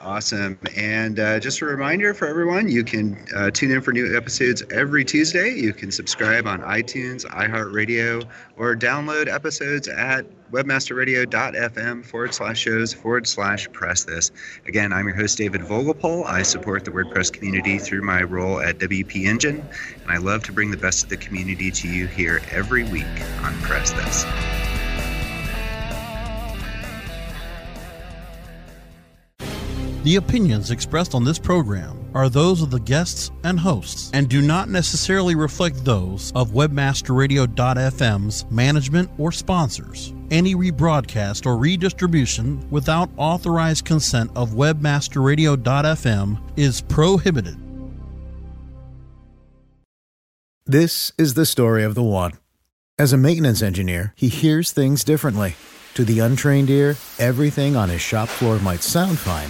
Awesome. 0.05 0.59
And 0.77 1.19
uh, 1.19 1.39
just 1.39 1.61
a 1.61 1.65
reminder 1.65 2.13
for 2.13 2.27
everyone 2.27 2.69
you 2.69 2.83
can 2.83 3.25
uh, 3.35 3.49
tune 3.49 3.71
in 3.71 3.81
for 3.81 3.91
new 3.91 4.15
episodes 4.15 4.61
every 4.71 5.03
Tuesday. 5.03 5.49
You 5.49 5.73
can 5.73 5.91
subscribe 5.91 6.45
on 6.45 6.61
iTunes, 6.61 7.25
iHeartRadio, 7.25 8.23
or 8.55 8.75
download 8.75 9.27
episodes 9.27 9.87
at 9.87 10.27
webmasterradio.fm 10.51 12.05
forward 12.05 12.35
slash 12.35 12.59
shows 12.59 12.93
forward 12.93 13.25
slash 13.25 13.67
press 13.71 14.03
this. 14.03 14.31
Again, 14.67 14.93
I'm 14.93 15.07
your 15.07 15.15
host, 15.15 15.39
David 15.39 15.61
Vogelpohl. 15.61 16.23
I 16.27 16.43
support 16.43 16.85
the 16.85 16.91
WordPress 16.91 17.33
community 17.33 17.79
through 17.79 18.03
my 18.03 18.21
role 18.21 18.61
at 18.61 18.77
WP 18.77 19.25
Engine, 19.25 19.67
and 20.03 20.11
I 20.11 20.17
love 20.17 20.43
to 20.43 20.51
bring 20.51 20.69
the 20.69 20.77
best 20.77 21.01
of 21.01 21.09
the 21.09 21.17
community 21.17 21.71
to 21.71 21.87
you 21.87 22.05
here 22.05 22.43
every 22.51 22.83
week 22.83 23.05
on 23.41 23.55
Press 23.61 23.91
This. 23.91 24.23
The 30.05 30.17
opinions 30.17 30.69
expressed 30.69 31.15
on 31.15 31.23
this 31.23 31.39
program 31.39 31.97
are 32.13 32.29
those 32.29 32.61
of 32.61 32.69
the 32.69 32.79
guests 32.79 33.31
and 33.43 33.59
hosts 33.59 34.11
and 34.13 34.29
do 34.29 34.39
not 34.39 34.69
necessarily 34.69 35.33
reflect 35.33 35.83
those 35.83 36.31
of 36.35 36.51
webmasterradio.fm's 36.51 38.45
management 38.51 39.09
or 39.17 39.31
sponsors. 39.31 40.13
Any 40.29 40.53
rebroadcast 40.53 41.47
or 41.47 41.57
redistribution 41.57 42.69
without 42.69 43.09
authorized 43.17 43.85
consent 43.85 44.29
of 44.35 44.51
webmasterradio.fm 44.51 46.39
is 46.55 46.81
prohibited. 46.81 47.57
This 50.67 51.13
is 51.17 51.33
the 51.33 51.47
story 51.47 51.83
of 51.83 51.95
the 51.95 52.03
one. 52.03 52.33
As 52.99 53.11
a 53.11 53.17
maintenance 53.17 53.63
engineer, 53.63 54.13
he 54.15 54.27
hears 54.27 54.71
things 54.71 55.03
differently. 55.03 55.55
To 55.95 56.05
the 56.05 56.19
untrained 56.19 56.69
ear, 56.69 56.95
everything 57.17 57.75
on 57.75 57.89
his 57.89 58.01
shop 58.01 58.29
floor 58.29 58.59
might 58.59 58.83
sound 58.83 59.17
fine 59.17 59.49